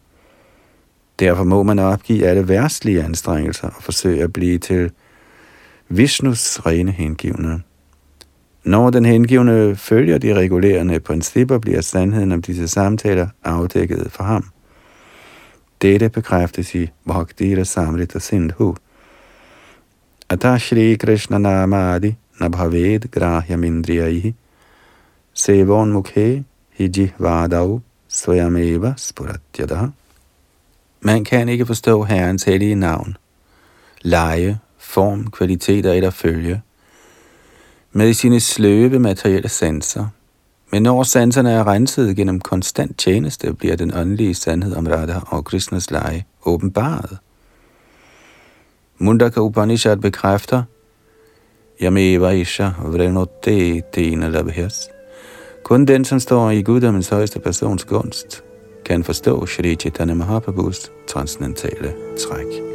Derfor 1.18 1.44
må 1.44 1.62
man 1.62 1.78
opgive 1.78 2.26
alle 2.26 2.48
værslige 2.48 3.02
anstrengelser 3.02 3.68
og 3.68 3.82
forsøge 3.82 4.22
at 4.22 4.32
blive 4.32 4.58
til 4.58 4.90
Vishnus 5.88 6.60
rene 6.66 6.90
hengivne. 6.90 7.62
Når 8.64 8.90
den 8.90 9.04
hengivne 9.04 9.76
følger 9.76 10.18
de 10.18 10.34
regulerende 10.34 11.00
principper, 11.00 11.58
bliver 11.58 11.80
sandheden 11.80 12.32
om 12.32 12.42
disse 12.42 12.68
samtaler 12.68 13.28
afdækket 13.44 14.12
for 14.12 14.24
ham. 14.24 14.44
Dette 15.82 16.08
bekræftes 16.08 16.74
i 16.74 16.90
Bhaktira 17.06 17.64
Samrita 17.64 18.18
Sindhu. 18.18 18.76
Ata 20.28 20.58
Shri 20.58 20.94
Krishna 20.94 21.38
Namadi 21.38 22.14
Nabhaved 22.40 23.10
grahyam 23.10 23.64
indriyaihi 23.64 24.34
Sevon 25.34 25.92
Mukhe 25.92 26.44
Hiji 26.70 27.12
Vadau 27.18 27.80
Swayameva 28.08 28.94
Man 31.00 31.24
kan 31.24 31.48
ikke 31.48 31.66
forstå 31.66 32.02
Herrens 32.02 32.42
hellige 32.42 32.74
navn, 32.74 33.16
leje, 34.02 34.58
form, 34.78 35.30
kvaliteter 35.30 35.92
eller 35.92 36.10
følge– 36.10 36.62
med 37.92 38.14
sine 38.14 38.40
sløve 38.40 38.98
materielle 38.98 39.48
sanser. 39.48 40.06
Men 40.72 40.82
når 40.82 41.02
sanserne 41.02 41.50
er 41.50 41.66
renset 41.66 42.16
gennem 42.16 42.40
konstant 42.40 42.98
tjeneste, 42.98 43.54
bliver 43.54 43.76
den 43.76 43.94
åndelige 43.94 44.34
sandhed 44.34 44.76
om 44.76 44.86
Radha 44.86 45.18
og 45.26 45.44
Krishnas 45.44 45.90
leje 45.90 46.24
åbenbaret. 46.44 47.18
Mundaka 48.98 49.40
Upanishad 49.40 49.96
bekræfter, 49.96 50.62
Yameva 51.80 52.30
Isha 52.30 52.70
Vrenote 52.84 53.82
Tena 53.92 54.28
Labhyas. 54.28 54.90
Kun 55.62 55.84
den, 55.84 56.04
som 56.04 56.20
står 56.20 56.50
i 56.50 56.62
guddommens 56.62 57.08
højeste 57.08 57.40
persons 57.40 57.84
gunst, 57.84 58.44
kan 58.84 59.04
forstå 59.04 59.46
Shri 59.46 59.76
Chaitanya 59.76 60.14
Mahaprabhus 60.14 60.92
transcendentale 61.06 61.94
træk. 62.18 62.69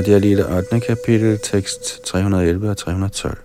Radia 0.00 0.18
Lille 0.18 0.56
8. 0.56 0.80
kapitel, 0.80 1.38
tekst 1.42 2.04
311 2.04 2.70
og 2.70 2.76
312. 2.76 3.38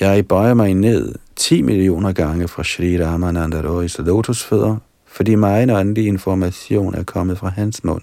Jeg 0.00 0.28
bøjer 0.28 0.54
mig 0.54 0.74
ned 0.74 1.14
10 1.36 1.62
millioner 1.62 2.12
gange 2.12 2.48
fra 2.48 2.64
Sri 2.64 3.04
Ramananda 3.04 3.60
Roy's 3.60 4.02
lotusfødder, 4.02 4.76
fordi 5.06 5.34
meget 5.34 5.70
åndelig 5.70 6.06
information 6.06 6.94
er 6.94 7.02
kommet 7.02 7.38
fra 7.38 7.48
hans 7.48 7.84
mund 7.84 8.02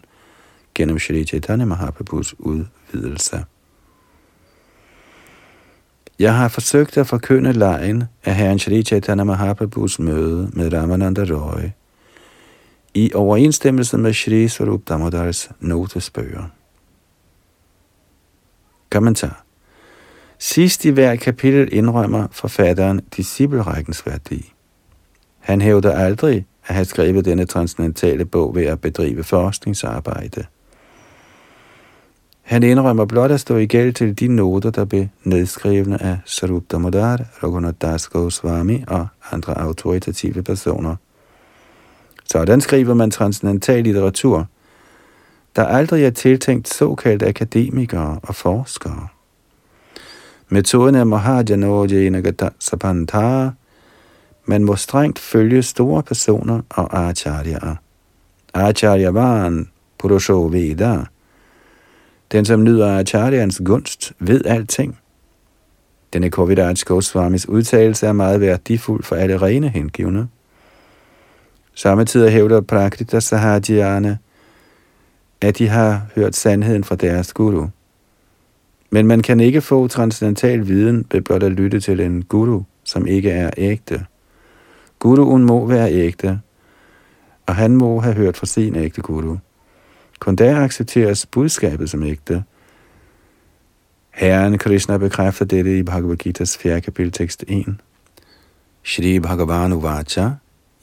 gennem 0.75 0.99
Sri 0.99 1.23
Chaitanya 1.23 1.65
Mahaprabhus 1.65 2.35
udvidelse. 2.39 3.43
Jeg 6.19 6.35
har 6.35 6.47
forsøgt 6.47 6.97
at 6.97 7.07
forkynde 7.07 7.53
lejen 7.53 8.03
af 8.23 8.35
Herren 8.35 8.59
Sri 8.59 8.83
Chaitanya 8.83 9.23
Mahaprabhus 9.23 9.99
møde 9.99 10.49
med 10.53 10.73
Ramananda 10.73 11.21
Roy 11.21 11.63
i 12.93 13.11
overensstemmelse 13.13 13.97
med 13.97 14.13
Shri 14.13 14.47
Swarup 14.47 14.81
Damodars 14.89 15.49
notesbøger. 15.59 16.43
Kommentar 18.89 19.43
Sidst 20.39 20.85
i 20.85 20.89
hver 20.89 21.15
kapitel 21.15 21.69
indrømmer 21.71 22.27
forfatteren 22.31 23.01
disciplerækkens 23.17 24.05
værdi. 24.05 24.53
Han 25.39 25.61
hævder 25.61 25.95
aldrig 25.95 26.45
at 26.67 26.75
have 26.75 26.85
skrevet 26.85 27.25
denne 27.25 27.45
transcendentale 27.45 28.25
bog 28.25 28.55
ved 28.55 28.65
at 28.65 28.81
bedrive 28.81 29.23
forskningsarbejde. 29.23 30.45
Han 32.41 32.63
indrømmer 32.63 33.05
blot 33.05 33.31
at 33.31 33.39
stå 33.39 33.57
i 33.57 33.65
gæld 33.65 33.93
til 33.93 34.19
de 34.19 34.27
noter, 34.27 34.69
der 34.69 34.85
blev 34.85 35.07
nedskrevne 35.23 36.03
af 36.03 36.17
Sarup 36.25 36.63
Damodar, 36.71 37.25
Raghunath 37.43 37.77
Das 37.81 38.07
Goswami 38.07 38.83
og 38.87 39.07
andre 39.31 39.57
autoritative 39.57 40.43
personer. 40.43 40.95
Sådan 42.31 42.61
skriver 42.61 42.93
man 42.93 43.11
transcendental 43.11 43.83
litteratur, 43.83 44.47
der 45.55 45.63
aldrig 45.65 46.03
er 46.03 46.09
tiltænkt 46.09 46.67
såkaldte 46.67 47.27
akademikere 47.27 48.19
og 48.23 48.35
forskere. 48.35 49.07
Metoden 50.49 50.95
er 50.95 51.03
Mahajanojanagata 51.03 52.49
Sapantara. 52.59 53.51
Man 54.45 54.63
må 54.63 54.75
strengt 54.75 55.19
følge 55.19 55.63
store 55.63 56.03
personer 56.03 56.61
og 56.69 57.09
acharyaer. 57.09 57.75
Acharya 58.53 59.09
var 59.09 59.65
Purusho 59.99 60.41
Veda. 60.41 60.99
Den, 62.31 62.45
som 62.45 62.63
nyder 62.63 62.97
acharyans 62.99 63.61
gunst, 63.65 64.13
ved 64.19 64.45
alting. 64.45 64.97
Denne 66.13 66.29
Kovidaj 66.29 66.73
Goswamis 66.85 67.49
udtalelse 67.49 68.07
er 68.07 68.13
meget 68.13 68.41
værdifuld 68.41 69.03
for 69.03 69.15
alle 69.15 69.37
rene 69.37 69.69
hengivne. 69.69 70.27
Samtidig 71.77 72.31
hævder 72.31 72.61
Prakrita 72.61 73.19
Sahajiana, 73.19 74.17
at 75.41 75.57
de 75.57 75.67
har 75.67 76.05
hørt 76.15 76.35
sandheden 76.35 76.83
fra 76.83 76.95
deres 76.95 77.33
guru. 77.33 77.67
Men 78.89 79.07
man 79.07 79.21
kan 79.21 79.39
ikke 79.39 79.61
få 79.61 79.87
transcendental 79.87 80.67
viden 80.67 81.05
ved 81.11 81.21
blot 81.21 81.43
at 81.43 81.51
lytte 81.51 81.79
til 81.79 81.99
en 81.99 82.23
guru, 82.23 82.61
som 82.83 83.07
ikke 83.07 83.31
er 83.31 83.49
ægte. 83.57 84.05
Guruen 84.99 85.43
må 85.43 85.65
være 85.65 85.91
ægte, 85.91 86.39
og 87.45 87.55
han 87.55 87.75
må 87.75 87.99
have 87.99 88.15
hørt 88.15 88.37
fra 88.37 88.45
sin 88.45 88.75
ægte 88.75 89.01
guru. 89.01 89.37
Kun 90.19 90.35
der 90.35 90.59
accepteres 90.59 91.25
budskabet 91.25 91.89
som 91.89 92.03
ægte. 92.03 92.43
Herren 94.09 94.57
Krishna 94.57 94.97
bekræfter 94.97 95.45
dette 95.45 95.77
i 95.77 95.83
Bhagavad 95.83 96.27
Gita's 96.27 96.57
4. 96.59 96.81
kapitel 96.81 97.11
tekst 97.11 97.43
1. 97.47 97.65
Shri 98.83 99.19
Bhagavan 99.19 99.73
Uvacha 99.73 100.29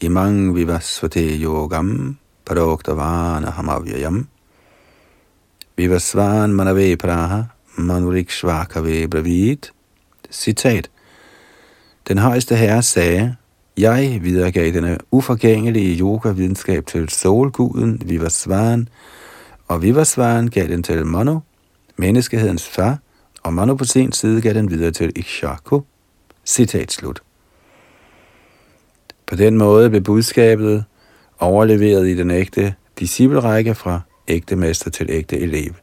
Imang 0.04 0.54
Vivasvate 0.54 1.38
Yogam 1.40 2.16
Paroktavana 2.44 3.50
Hamavyayam 3.52 4.26
Vivasvan 5.78 6.52
Manave 6.52 6.96
Praha 6.98 7.44
Manurik 7.78 8.28
Shvakave 8.28 9.08
Bravit. 9.08 9.72
Citat. 10.30 10.90
Den 12.08 12.18
højeste 12.18 12.56
herre 12.56 12.82
sagde, 12.82 13.36
jeg 13.76 14.18
videregav 14.22 14.72
denne 14.72 14.98
uforgængelige 15.10 16.00
yoga-videnskab 16.00 16.86
til 16.86 17.08
solguden 17.08 18.02
Vivasvan, 18.04 18.88
og 19.68 19.82
Vivasvan 19.82 20.48
gav 20.48 20.66
den 20.68 20.82
til 20.82 21.06
Manu, 21.06 21.42
menneskehedens 21.96 22.68
far, 22.68 22.98
og 23.42 23.54
Manu 23.54 23.76
på 23.76 23.84
sin 23.84 24.12
side 24.12 24.40
gav 24.42 24.54
den 24.54 24.70
videre 24.70 24.90
til 24.90 25.12
Ikshaku. 25.16 25.80
Citat 26.46 26.92
slut. 26.92 27.23
På 29.26 29.36
den 29.36 29.58
måde 29.58 29.90
blev 29.90 30.02
budskabet 30.02 30.84
overleveret 31.40 32.08
i 32.08 32.14
den 32.14 32.30
ægte 32.30 32.74
disciplerække 32.98 33.74
fra 33.74 34.00
ægte 34.28 34.56
mester 34.56 34.90
til 34.90 35.06
ægte 35.10 35.40
elev. 35.40 35.74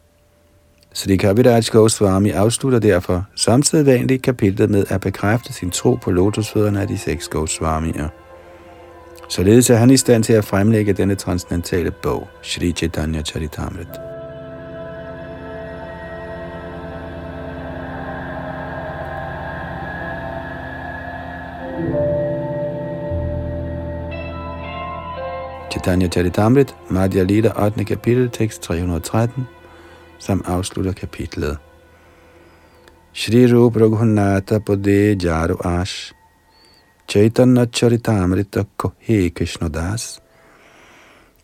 Så 0.93 1.07
de 1.07 1.17
Kaviraj 1.17 1.61
Goswami 1.71 2.29
afslutter 2.29 2.79
derfor 2.79 3.25
samtidig 3.35 3.85
vanligt 3.85 4.21
kapitlet 4.21 4.69
med 4.69 4.85
at 4.89 5.01
bekræfte 5.01 5.53
sin 5.53 5.71
tro 5.71 5.95
på 5.95 6.11
lotusfødderne 6.11 6.81
af 6.81 6.87
de 6.87 6.97
seks 6.97 7.27
Goswamier. 7.27 8.07
Således 9.29 9.69
er 9.69 9.75
han 9.75 9.89
i 9.89 9.97
stand 9.97 10.23
til 10.23 10.33
at 10.33 10.45
fremlægge 10.45 10.93
denne 10.93 11.15
transcendentale 11.15 11.91
bog, 11.91 12.27
Shri 12.41 12.71
Chaitanya 12.71 13.21
Charitamrita. 13.21 14.10
Chaitanya 25.81 26.09
Charitamrit, 26.09 26.75
Madhya 26.89 27.23
Lila, 27.23 27.53
8. 27.55 27.85
kapitel, 27.85 28.29
tekst 28.29 28.61
313, 28.61 29.47
som 30.19 30.43
afslutter 30.45 30.93
kapitlet. 30.93 31.57
Shri 33.13 33.47
Rup 33.47 33.75
Raghunatha 33.75 34.59
Pade 34.59 35.15
Jaru 35.15 35.55
Ash 35.65 36.13
Chaitanya 37.07 37.65
Charitamrita 37.65 38.65
Kohe 38.77 39.29
Krishnadas 39.29 40.21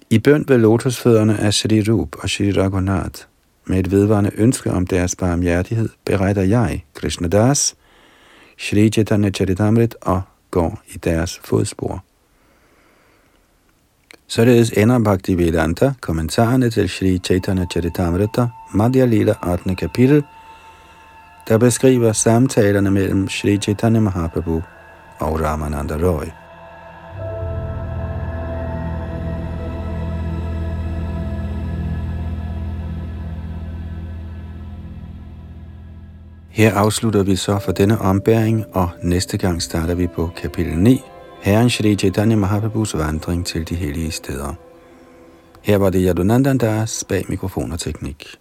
I 0.09 0.19
bønd 0.19 0.45
ved 0.47 0.57
lotusfødderne 0.57 1.39
af 1.39 1.53
Shri 1.53 1.81
Rup 1.81 2.15
og 2.23 2.29
Shri 2.29 2.51
Raghunath 2.51 3.21
med 3.65 3.79
et 3.79 3.91
vedvarende 3.91 4.31
ønske 4.37 4.71
om 4.71 4.87
deres 4.87 5.15
barmhjertighed, 5.15 5.89
beretter 6.05 6.43
jeg, 6.43 6.85
Krishnadas, 6.93 7.75
Shri 8.57 8.89
Chaitanya 8.89 9.29
Charitamrit 9.29 9.95
og 10.01 10.21
går 10.51 10.81
i 10.87 10.97
deres 10.97 11.41
fodspor. 11.43 12.06
Således 14.29 14.69
ender 14.69 14.99
Bhakti 14.99 15.37
Vedanta 15.37 15.93
kommentarerne 16.01 16.69
til 16.69 16.89
Sri 16.89 17.17
Chaitanya 17.17 17.65
Charitamrita, 17.71 18.47
Madhya 18.71 19.05
Lila 19.05 19.33
8. 19.53 19.75
kapitel, 19.75 20.23
der 21.47 21.57
beskriver 21.57 22.11
samtalerne 22.11 22.91
mellem 22.91 23.29
Sri 23.29 23.57
Chaitanya 23.57 23.99
Mahaprabhu 23.99 24.61
og 25.19 25.41
Ramananda 25.41 25.95
Roy. 25.95 26.25
Her 36.49 36.73
afslutter 36.73 37.23
vi 37.23 37.35
så 37.35 37.59
for 37.59 37.71
denne 37.71 38.01
ombæring, 38.01 38.65
og 38.73 38.89
næste 39.03 39.37
gang 39.37 39.61
starter 39.61 39.95
vi 39.95 40.07
på 40.07 40.29
kapitel 40.41 40.77
9, 40.77 41.01
Herren 41.41 41.69
Shri 41.69 41.95
Chaitanya 41.95 42.35
Mahaprabhus 42.35 42.97
vandring 42.97 43.45
til 43.45 43.69
de 43.69 43.75
hellige 43.75 44.11
steder. 44.11 44.53
Her 45.61 45.77
var 45.77 45.89
det 45.89 46.03
Yadunandandas 46.07 47.03
bag 47.09 47.25
mikrofon 47.29 47.71
og 47.71 47.79
teknik. 47.79 48.37